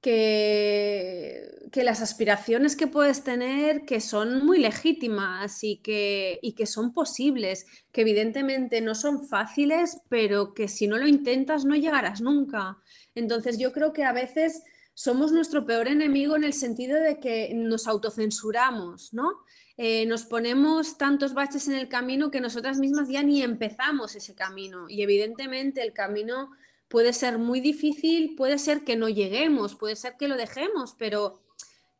que, 0.00 1.48
que, 1.70 1.84
las 1.84 2.00
aspiraciones 2.02 2.74
que 2.74 2.88
puedes 2.88 3.22
tener 3.22 3.84
que 3.84 4.00
son 4.00 4.44
muy 4.44 4.58
legítimas 4.58 5.62
y 5.62 5.76
que, 5.80 6.40
y 6.42 6.54
que 6.54 6.66
son 6.66 6.92
posibles, 6.92 7.66
que 7.92 8.00
evidentemente 8.00 8.80
no 8.80 8.96
son 8.96 9.28
fáciles, 9.28 10.00
pero 10.08 10.54
que 10.54 10.66
si 10.66 10.88
no 10.88 10.98
lo 10.98 11.06
intentas 11.06 11.64
no 11.64 11.76
llegarás 11.76 12.20
nunca. 12.20 12.78
Entonces 13.14 13.58
yo 13.58 13.72
creo 13.72 13.92
que 13.92 14.02
a 14.02 14.12
veces 14.12 14.64
somos 14.98 15.30
nuestro 15.30 15.64
peor 15.64 15.86
enemigo 15.86 16.34
en 16.34 16.42
el 16.42 16.52
sentido 16.52 16.98
de 16.98 17.20
que 17.20 17.52
nos 17.54 17.86
autocensuramos, 17.86 19.14
¿no? 19.14 19.30
Eh, 19.76 20.06
nos 20.06 20.24
ponemos 20.24 20.98
tantos 20.98 21.34
baches 21.34 21.68
en 21.68 21.74
el 21.74 21.88
camino 21.88 22.32
que 22.32 22.40
nosotras 22.40 22.80
mismas 22.80 23.08
ya 23.08 23.22
ni 23.22 23.40
empezamos 23.40 24.16
ese 24.16 24.34
camino. 24.34 24.90
Y 24.90 25.02
evidentemente 25.02 25.82
el 25.82 25.92
camino 25.92 26.50
puede 26.88 27.12
ser 27.12 27.38
muy 27.38 27.60
difícil, 27.60 28.34
puede 28.34 28.58
ser 28.58 28.82
que 28.82 28.96
no 28.96 29.08
lleguemos, 29.08 29.76
puede 29.76 29.94
ser 29.94 30.16
que 30.18 30.26
lo 30.26 30.36
dejemos, 30.36 30.96
pero 30.98 31.44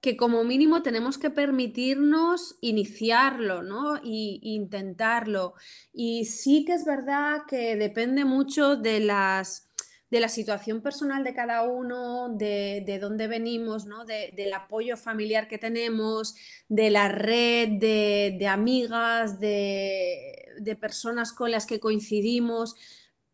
que 0.01 0.17
como 0.17 0.43
mínimo 0.43 0.83
tenemos 0.83 1.19
que 1.19 1.31
permitirnos 1.31 2.57
iniciarlo, 2.63 3.63
¿no? 3.63 4.01
Y, 4.03 4.41
intentarlo. 4.43 5.55
Y 5.93 6.25
sí 6.25 6.65
que 6.65 6.73
es 6.75 6.85
verdad 6.85 7.43
que 7.47 7.77
depende 7.77 8.25
mucho 8.25 8.75
de 8.75 8.99
las 8.99 9.68
de 10.11 10.21
la 10.21 10.29
situación 10.29 10.81
personal 10.81 11.25
de 11.25 11.35
cada 11.35 11.63
uno, 11.63 12.29
de, 12.31 12.99
dónde 13.01 13.29
venimos, 13.29 13.87
¿no? 13.87 14.05
del 14.05 14.53
apoyo 14.55 14.97
familiar 14.97 15.49
que 15.49 15.59
tenemos, 15.59 16.35
de 16.69 16.91
la 16.91 17.09
red 17.09 17.79
de, 17.79 18.47
amigas, 18.49 19.39
de, 19.41 20.49
de, 20.59 20.77
personas 20.77 21.33
con 21.33 21.51
las 21.51 21.67
que 21.67 21.81
coincidimos 21.81 22.75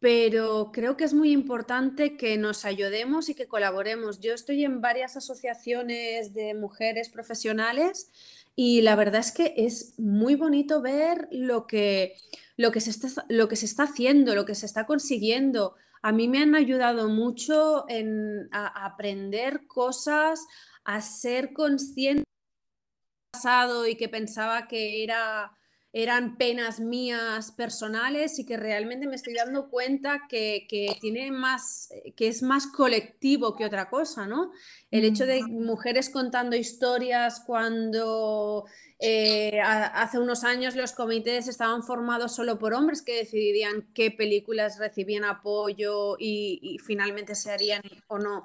pero 0.05 0.71
creo 0.71 0.99
que 0.99 1.05
es 1.05 1.15
muy 1.15 1.33
importante 1.33 2.19
que 2.19 2.37
nos 2.37 2.67
ayudemos 2.67 3.31
y 3.31 3.35
que 3.35 3.49
colaboremos. 3.49 4.21
Yo 4.21 4.35
estoy 4.35 4.63
en 4.63 4.83
varias 4.83 5.17
asociaciones 5.17 6.35
de 6.35 6.53
mujeres 6.53 7.09
profesionales 7.09 8.11
y 8.55 8.83
la 8.83 8.97
verdad 8.97 9.21
es 9.21 9.33
que 9.33 9.55
es 9.57 9.99
muy 9.99 10.35
bonito 10.35 10.83
ver 10.83 11.27
lo 11.31 11.67
que, 11.67 12.17
lo 12.59 12.71
que, 12.71 12.81
se, 12.81 12.91
está, 12.91 13.25
lo 13.31 13.49
que 13.49 13.57
se 13.57 13.65
está 13.65 13.85
haciendo, 13.85 14.35
lo 14.35 14.45
que 14.45 14.55
se 14.55 14.67
está 14.67 14.85
consiguiendo. 14.85 15.75
A 16.05 16.13
mí 16.13 16.29
me 16.29 16.43
han 16.43 16.55
ayudado 16.55 17.09
mucho 17.09 17.87
en, 17.89 18.51
a, 18.53 18.85
aprender 18.85 19.67
cosas, 19.67 20.47
a 20.85 21.01
ser 21.01 21.55
consciente 21.55 22.25
pasado 23.33 23.87
y 23.87 23.97
que 23.97 24.11
pensaba 24.11 24.69
que 24.69 25.03
era 25.03 25.57
eran 25.97 26.37
penas 26.37 26.81
mías 26.81 27.53
personales 27.53 28.41
y 28.41 28.45
que 28.45 28.57
realmente 28.57 29.07
me 29.07 29.15
estoy 29.15 29.35
dando 29.35 29.71
cuenta 29.71 30.23
que, 30.29 30.67
tiene 31.01 31.31
más, 31.31 31.89
que 32.17 32.27
es 32.27 32.43
más 32.43 32.67
colectivo 32.67 33.55
que 33.55 33.65
otra 33.65 33.89
cosa, 33.89 34.27
¿no? 34.27 34.51
El 34.91 35.05
hecho 35.05 35.25
de 35.25 35.45
mujeres 35.45 36.11
contando 36.11 36.57
historias 36.57 37.45
cuando 37.47 38.65
eh, 38.99 39.61
hace 39.61 40.19
unos 40.19 40.43
años 40.43 40.75
los 40.75 40.91
comités 40.91 41.47
estaban 41.47 41.85
formados 41.85 42.35
solo 42.35 42.59
por 42.59 42.75
hombres 42.75 43.01
que 43.01 43.19
decidirían 43.19 43.87
qué 43.95 44.11
películas 44.11 44.81
recibían 44.81 45.25
apoyo 45.25 46.17
y, 46.19 46.59
y 46.61 46.79
finalmente 46.81 47.37
se 47.37 47.53
harían 47.53 47.83
o 48.09 48.19
no. 48.19 48.43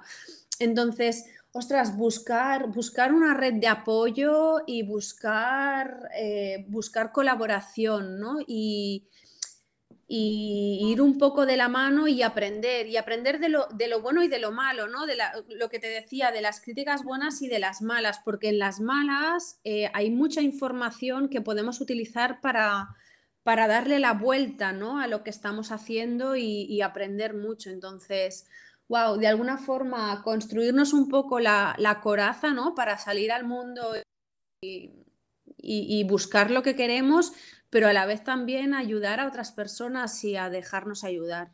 Entonces, 0.60 1.26
ostras, 1.52 1.98
buscar, 1.98 2.68
buscar 2.68 3.14
una 3.14 3.34
red 3.34 3.56
de 3.56 3.68
apoyo 3.68 4.58
y 4.68 4.84
buscar, 4.84 6.10
eh, 6.16 6.66
buscar 6.68 7.12
colaboración, 7.12 8.20
¿no? 8.20 8.40
Y, 8.48 9.08
ir 10.12 11.04
un 11.04 11.20
poco 11.20 11.46
de 11.46 11.56
la 11.56 11.70
mano 11.70 12.08
y 12.08 12.24
aprender, 12.24 12.88
y 12.88 12.98
aprender 12.98 13.40
de 13.40 13.50
lo, 13.50 13.68
de 13.68 13.88
lo 13.88 14.02
bueno 14.02 14.24
y 14.24 14.28
de 14.28 14.40
lo 14.40 14.52
malo, 14.52 14.88
¿no? 14.88 15.06
De 15.06 15.16
lo 15.50 15.70
que 15.70 15.78
te 15.78 15.88
decía, 15.88 16.32
de 16.32 16.42
las 16.42 16.62
críticas 16.62 17.04
buenas 17.04 17.44
y 17.44 17.48
de 17.48 17.60
las 17.60 17.84
malas, 17.84 18.20
porque 18.26 18.50
en 18.50 18.58
las 18.58 18.80
malas 18.80 19.60
eh, 19.64 19.92
hay 19.94 20.10
mucha 20.10 20.42
información 20.42 21.30
que 21.30 21.42
podemos 21.42 21.80
utilizar 21.80 22.42
para, 22.42 22.88
para 23.44 23.68
darle 23.68 24.00
la 24.00 24.14
vuelta, 24.14 24.72
¿no? 24.74 25.00
A 25.00 25.06
lo 25.06 25.24
que 25.24 25.30
estamos 25.30 25.72
haciendo 25.72 26.36
y, 26.36 26.64
y 26.64 26.82
aprender 26.82 27.36
mucho. 27.36 27.70
Entonces, 27.70 28.48
wow, 28.90 29.18
de 29.18 29.28
alguna 29.28 29.58
forma 29.58 30.22
construirnos 30.24 30.94
un 30.94 31.08
poco 31.08 31.40
la, 31.40 32.00
coraza, 32.04 32.54
¿no? 32.54 32.76
Para 32.76 32.98
salir 32.98 33.32
al 33.32 33.46
mundo 33.46 33.94
y, 34.62 36.04
buscar 36.06 36.52
lo 36.52 36.64
que 36.64 36.76
queremos, 36.76 37.32
pero 37.70 37.88
a 37.88 37.94
la 37.94 38.06
vez 38.06 38.24
también 38.24 38.74
ayudar 38.74 39.20
a 39.20 39.28
otras 39.28 39.52
personas 39.52 40.24
y 40.24 40.36
a 40.36 40.50
dejarnos 40.50 41.04
ayudar. 41.04 41.52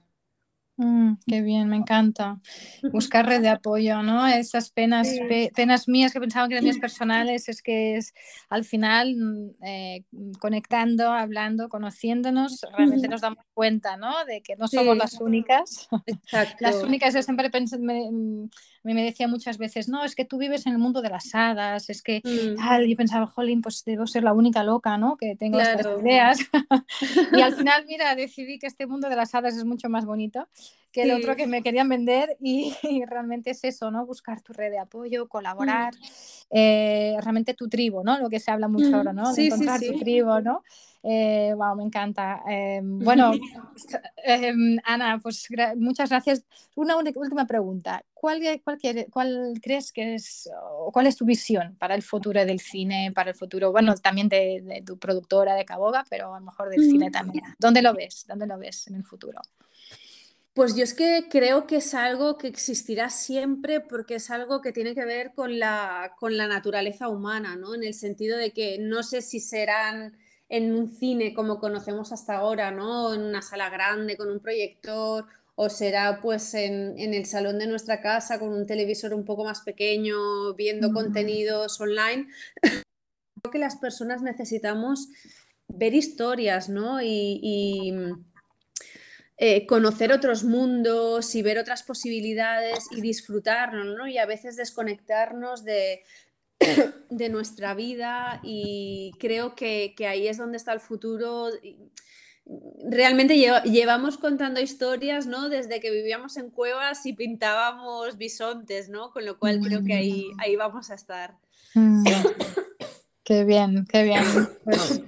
Mm, 0.78 1.14
qué 1.26 1.42
bien, 1.42 1.70
me 1.70 1.78
encanta. 1.78 2.40
Buscar 2.92 3.26
red 3.26 3.42
de 3.42 3.50
apoyo, 3.50 4.04
¿no? 4.04 4.28
Esas 4.28 4.72
penas, 4.72 5.08
penas 5.56 5.88
mías 5.88 6.12
que 6.12 6.20
pensaba 6.20 6.48
que 6.48 6.56
eran 6.56 6.66
mías 6.66 6.78
personales, 6.82 7.48
es 7.48 7.62
que 7.62 7.96
es 7.96 8.14
al 8.50 8.66
final 8.66 9.16
mm, 9.16 9.50
eh, 9.64 10.04
conectando, 10.40 11.12
hablando, 11.12 11.70
conociéndonos, 11.70 12.66
realmente 12.78 13.08
nos 13.08 13.22
damos 13.22 13.44
cuenta, 13.54 13.96
¿no? 13.96 14.26
De 14.26 14.42
que 14.42 14.56
no 14.58 14.68
somos 14.68 14.98
las 14.98 15.20
únicas. 15.22 15.88
Las 16.60 16.76
únicas, 16.84 17.14
yo 17.14 17.24
siempre 17.24 17.50
pensé, 17.50 17.78
mm, 17.78 18.50
mí 18.86 18.94
me 18.94 19.04
decía 19.04 19.28
muchas 19.28 19.58
veces, 19.58 19.90
no, 19.90 20.04
es 20.04 20.16
que 20.16 20.26
tú 20.26 20.38
vives 20.38 20.68
en 20.68 20.74
el 20.74 20.78
mundo 20.78 21.02
de 21.02 21.10
las 21.10 21.34
hadas, 21.34 21.90
es 21.90 22.04
que 22.04 22.22
mm. 22.24 22.56
tal, 22.58 22.86
yo 22.88 22.96
pensaba, 22.96 23.26
jolín, 23.26 23.62
pues 23.62 23.84
debo 23.84 24.06
ser 24.06 24.24
la 24.24 24.34
única 24.34 24.64
loca, 24.64 24.98
¿no? 24.98 25.18
Que 25.18 25.36
tengo 25.36 25.60
estas 25.60 25.88
ideas. 26.02 26.38
y 27.34 27.42
al 27.42 27.56
final, 27.56 27.86
mira, 27.88 28.14
decidí 28.16 28.60
que 28.60 28.68
este 28.68 28.86
mundo 28.86 29.10
de 29.10 29.16
las 29.16 29.34
hadas 29.34 29.58
es 29.58 29.66
mucho 29.66 29.90
más 29.90 30.06
bonito 30.06 30.48
que 30.92 31.04
el 31.04 31.12
otro 31.12 31.36
que 31.36 31.46
me 31.46 31.62
querían 31.62 31.90
vender 31.90 32.38
y, 32.40 32.74
realmente 33.06 33.52
es 33.52 33.64
eso, 33.64 33.92
¿no? 33.92 34.06
Buscar 34.06 34.42
tu 34.42 34.54
red 34.54 34.72
de 34.72 34.80
apoyo, 34.80 35.28
colaborar, 35.28 35.94
mm. 35.94 36.46
eh, 36.52 37.18
realmente 37.22 37.54
tu 37.54 37.68
tribu, 37.68 38.04
¿no? 38.04 38.18
Lo 38.18 38.30
que 38.30 38.40
se 38.40 38.52
habla 38.52 38.68
mucho 38.68 38.96
ahora, 38.96 39.12
¿no? 39.12 39.34
De 39.34 39.48
encontrar 39.48 39.82
tu 39.82 40.00
tribu, 40.00 40.40
¿no? 40.40 40.64
Eh, 41.08 41.54
wow, 41.56 41.76
me 41.76 41.84
encanta. 41.84 42.42
Em, 42.48 43.00
bueno, 43.04 43.34
em, 44.24 44.78
Ana, 44.84 45.20
pues 45.22 45.48
muchas 45.76 46.10
gracias. 46.10 46.44
Una 46.76 46.96
última 46.96 47.46
pregunta. 47.46 48.04
¿Cuál, 48.14 48.42
cuál, 48.64 48.80
cuál 49.12 49.54
crees 49.62 49.92
que 49.92 50.16
es, 50.16 50.50
o 50.80 50.92
cuál 50.92 51.06
es 51.06 51.16
tu 51.16 51.26
visión 51.26 51.76
para 51.78 51.94
el 51.94 52.02
futuro 52.02 52.44
del 52.44 52.60
cine, 52.60 53.12
para 53.14 53.30
el 53.30 53.36
futuro, 53.36 53.72
bueno, 53.72 53.94
también 53.96 54.30
de, 54.30 54.82
tu 54.84 54.98
productora 54.98 55.54
de 55.54 55.64
Caboga, 55.64 56.06
pero 56.10 56.34
a 56.34 56.40
lo 56.40 56.46
mejor 56.46 56.70
del 56.70 56.82
cine 56.82 57.12
también? 57.12 57.44
¿Dónde 57.60 57.84
lo 57.84 57.94
ves? 57.94 58.26
¿Dónde 58.28 58.48
lo 58.48 58.58
ves 58.58 58.88
en 58.88 58.96
el 58.96 59.04
futuro? 59.04 59.42
Pues 60.56 60.74
yo 60.74 60.84
es 60.86 60.94
que 60.94 61.28
creo 61.30 61.68
que 61.68 61.76
es 61.76 61.94
algo 61.94 62.38
que 62.38 62.48
existirá 62.48 63.10
siempre 63.10 63.82
porque 63.82 64.16
es 64.16 64.32
algo 64.32 64.62
que 64.62 64.72
tiene 64.72 64.96
que 64.96 65.04
ver 65.04 65.34
con 65.34 65.60
la, 65.60 66.14
con 66.18 66.38
la 66.38 66.48
naturaleza 66.48 67.10
humana, 67.10 67.58
¿no? 67.58 67.76
En 67.76 67.84
el 67.84 67.94
sentido 67.94 68.38
de 68.38 68.52
que 68.52 68.78
no 68.80 69.04
sé 69.04 69.22
si 69.22 69.42
serán 69.42 70.18
en 70.48 70.74
un 70.74 70.88
cine 70.90 71.34
como 71.34 71.60
conocemos 71.60 72.14
hasta 72.14 72.38
ahora, 72.38 72.72
¿no? 72.72 73.14
En 73.14 73.22
una 73.22 73.42
sala 73.42 73.70
grande 73.70 74.16
con 74.16 74.32
un 74.32 74.40
proyector 74.40 75.26
o 75.56 75.70
será 75.70 76.22
pues 76.22 76.54
en, 76.54 76.98
el 76.98 77.26
salón 77.26 77.60
de 77.60 77.68
nuestra 77.68 78.02
casa 78.02 78.40
con 78.40 78.54
un 78.54 78.66
televisor 78.66 79.14
un 79.14 79.26
poco 79.26 79.44
más 79.44 79.60
pequeño, 79.60 80.54
viendo 80.54 80.94
contenidos 80.94 81.82
online. 81.82 82.28
Creo 82.62 83.52
que 83.52 83.60
las 83.60 83.76
personas 83.76 84.22
necesitamos 84.22 85.10
ver 85.68 85.94
historias, 85.94 86.70
¿no? 86.70 87.02
Y, 87.02 87.94
eh, 89.38 89.66
conocer 89.66 90.14
otros 90.14 90.44
mundos 90.46 91.36
y 91.36 91.42
ver 91.42 91.58
otras 91.58 91.84
posibilidades 91.84 92.86
y 92.92 93.02
disfrutarnos, 93.02 93.98
¿no? 93.98 94.08
Y 94.08 94.18
a 94.18 94.26
veces 94.26 94.56
desconectarnos 94.56 95.66
de, 95.66 96.04
de 97.10 97.30
nuestra 97.30 97.74
vida 97.74 98.40
y 98.44 99.12
creo 99.20 99.56
que, 99.56 99.94
ahí 100.08 100.28
es 100.28 100.38
donde 100.38 100.56
está 100.56 100.72
el 100.72 100.80
futuro. 100.80 101.50
Realmente 102.90 103.38
llevamos 103.66 104.18
contando 104.18 104.62
historias, 104.62 105.26
¿no? 105.28 105.50
Desde 105.50 105.82
que 105.82 105.92
vivíamos 105.92 106.38
en 106.38 106.50
cuevas 106.50 107.06
y 107.06 107.14
pintábamos 107.14 108.18
bisontes, 108.18 108.88
¿no? 108.88 109.12
Con 109.12 109.26
lo 109.26 109.38
cual 109.38 109.60
creo 109.60 109.84
que 109.84 109.96
ahí, 109.96 110.32
mm. 110.34 110.40
ahí 110.40 110.56
vamos 110.56 110.92
a 110.92 110.96
estar. 110.96 111.36
Mm. 111.74 112.06
Qué 113.26 113.44
bien, 113.44 113.88
qué 113.92 114.04
bien. 114.04 114.24
Pues, 114.64 115.02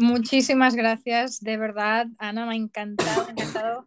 muchísimas 0.00 0.74
gracias, 0.74 1.40
de 1.40 1.56
verdad, 1.56 2.06
Ana, 2.18 2.46
me 2.46 2.52
ha 2.52 2.56
encantado, 2.56 3.24
me 3.24 3.28
ha 3.28 3.32
encantado 3.32 3.86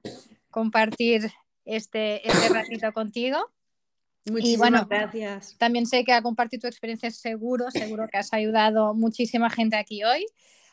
compartir 0.50 1.32
este, 1.66 2.28
este 2.28 2.50
ratito 2.50 2.92
contigo. 2.94 3.38
Muchísimas 4.26 4.54
y 4.54 4.58
bueno, 4.58 4.88
gracias. 4.90 5.58
También 5.58 5.86
sé 5.86 6.06
que 6.06 6.14
ha 6.14 6.22
compartido 6.22 6.62
tu 6.62 6.68
experiencia 6.68 7.12
seguro, 7.12 7.70
seguro 7.72 8.08
que 8.08 8.18
has 8.18 8.32
ayudado 8.32 8.94
muchísima 8.94 9.50
gente 9.50 9.76
aquí 9.76 10.04
hoy. 10.04 10.26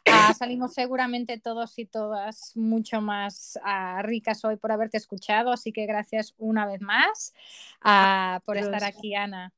Ah, 0.06 0.32
salimos 0.34 0.72
seguramente 0.72 1.38
todos 1.38 1.78
y 1.78 1.84
todas 1.84 2.52
mucho 2.56 3.00
más 3.00 3.58
ah, 3.64 4.00
ricas 4.02 4.44
hoy 4.44 4.56
por 4.56 4.72
haberte 4.72 4.96
escuchado, 4.96 5.52
así 5.52 5.72
que 5.72 5.86
gracias 5.86 6.34
una 6.38 6.66
vez 6.66 6.80
más 6.80 7.34
ah, 7.82 8.40
por 8.44 8.56
estar 8.56 8.84
aquí, 8.84 9.14
Ana. 9.14 9.52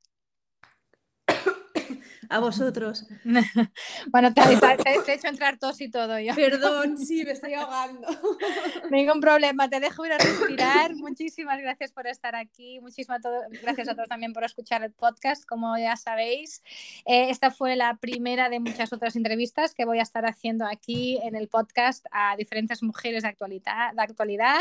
A 2.28 2.38
vosotros. 2.38 3.06
bueno, 4.10 4.32
te, 4.32 4.40
he 4.40 5.14
hecho 5.14 5.28
entrar 5.28 5.58
tos 5.58 5.80
y 5.80 5.90
todo 5.90 6.18
yo. 6.18 6.34
Perdón, 6.34 6.98
sí, 7.06 7.24
me 7.24 7.32
estoy 7.32 7.54
ahogando. 7.54 8.06
Ningún 8.90 9.20
problema, 9.20 9.68
te 9.68 9.80
dejo 9.80 10.04
ir 10.06 10.12
a 10.12 10.18
respirar. 10.18 10.94
Muchísimas 10.94 11.60
gracias 11.60 11.92
por 11.92 12.06
estar 12.06 12.34
aquí. 12.34 12.80
Muchísimas 12.80 13.20
gracias 13.62 13.88
a 13.88 13.94
todos 13.94 14.08
también 14.08 14.32
por 14.32 14.44
escuchar 14.44 14.82
el 14.82 14.92
podcast. 14.92 15.44
Como 15.44 15.76
ya 15.78 15.96
sabéis, 15.96 16.62
eh, 17.04 17.30
esta 17.30 17.50
fue 17.50 17.76
la 17.76 17.96
primera 17.96 18.48
de 18.48 18.60
muchas 18.60 18.92
otras 18.92 19.16
entrevistas 19.16 19.74
que 19.74 19.84
voy 19.84 19.98
a 19.98 20.02
estar 20.02 20.26
haciendo 20.26 20.66
aquí 20.66 21.18
en 21.22 21.36
el 21.36 21.48
podcast 21.48 22.06
a 22.10 22.36
diferentes 22.36 22.82
mujeres 22.82 23.22
de 23.22 23.28
actualidad. 23.28 23.92
De 23.94 24.02
actualidad. 24.02 24.60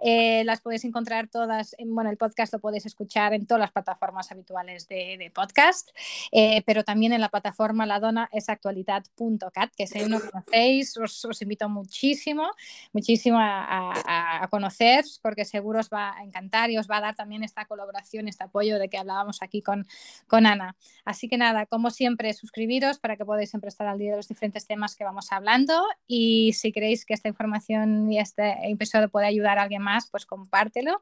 Eh, 0.00 0.44
las 0.44 0.60
podéis 0.60 0.84
encontrar 0.84 1.28
todas, 1.28 1.74
en, 1.78 1.94
bueno, 1.94 2.10
el 2.10 2.16
podcast 2.16 2.52
lo 2.52 2.60
podéis 2.60 2.86
escuchar 2.86 3.34
en 3.34 3.46
todas 3.46 3.60
las 3.60 3.72
plataformas 3.72 4.30
habituales 4.30 4.88
de, 4.88 5.16
de 5.18 5.30
podcast, 5.30 5.90
eh, 6.32 6.62
pero 6.66 6.84
también 6.84 7.03
en 7.12 7.20
la 7.20 7.28
plataforma 7.28 7.86
ladonnaesactualidad.cat, 7.86 9.72
que 9.76 9.86
si 9.86 10.04
no 10.04 10.20
conocéis, 10.20 10.96
os, 10.96 11.24
os, 11.24 11.42
invito 11.42 11.68
muchísimo, 11.68 12.50
muchísimo 12.92 13.38
a, 13.38 13.64
a, 13.64 14.44
a, 14.44 14.48
conocer, 14.48 15.04
porque 15.22 15.44
seguro 15.44 15.80
os 15.80 15.90
va 15.90 16.16
a 16.16 16.24
encantar 16.24 16.70
y 16.70 16.78
os 16.78 16.88
va 16.88 16.98
a 16.98 17.00
dar 17.00 17.14
también 17.14 17.42
esta 17.44 17.64
colaboración, 17.66 18.28
este 18.28 18.44
apoyo 18.44 18.78
de 18.78 18.88
que 18.88 18.98
hablábamos 18.98 19.42
aquí 19.42 19.62
con, 19.62 19.86
con 20.26 20.46
Ana. 20.46 20.76
Así 21.04 21.28
que 21.28 21.36
nada, 21.36 21.66
como 21.66 21.90
siempre, 21.90 22.32
suscribiros 22.32 22.98
para 22.98 23.16
que 23.16 23.24
podáis 23.24 23.50
siempre 23.50 23.68
estar 23.68 23.86
al 23.86 23.98
día 23.98 24.12
de 24.12 24.16
los 24.16 24.28
diferentes 24.28 24.66
temas 24.66 24.96
que 24.96 25.04
vamos 25.04 25.32
hablando 25.32 25.84
y 26.06 26.52
si 26.54 26.72
creéis 26.72 27.04
que 27.04 27.14
esta 27.14 27.28
información 27.28 28.10
y 28.10 28.18
este 28.18 28.70
episodio 28.70 29.08
puede 29.08 29.26
ayudar 29.26 29.58
a 29.58 29.62
alguien 29.62 29.82
más, 29.82 30.08
pues 30.10 30.26
compártelo. 30.26 31.00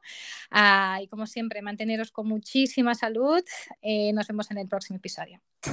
Uh, 0.51 1.01
y 1.01 1.07
como 1.07 1.27
siempre, 1.27 1.61
manteneros 1.61 2.11
con 2.11 2.27
muchísima 2.27 2.95
salud. 2.95 3.43
Eh, 3.81 4.11
nos 4.13 4.27
vemos 4.27 4.49
en 4.51 4.57
el 4.57 4.67
próximo 4.67 4.97
episodio. 4.97 5.39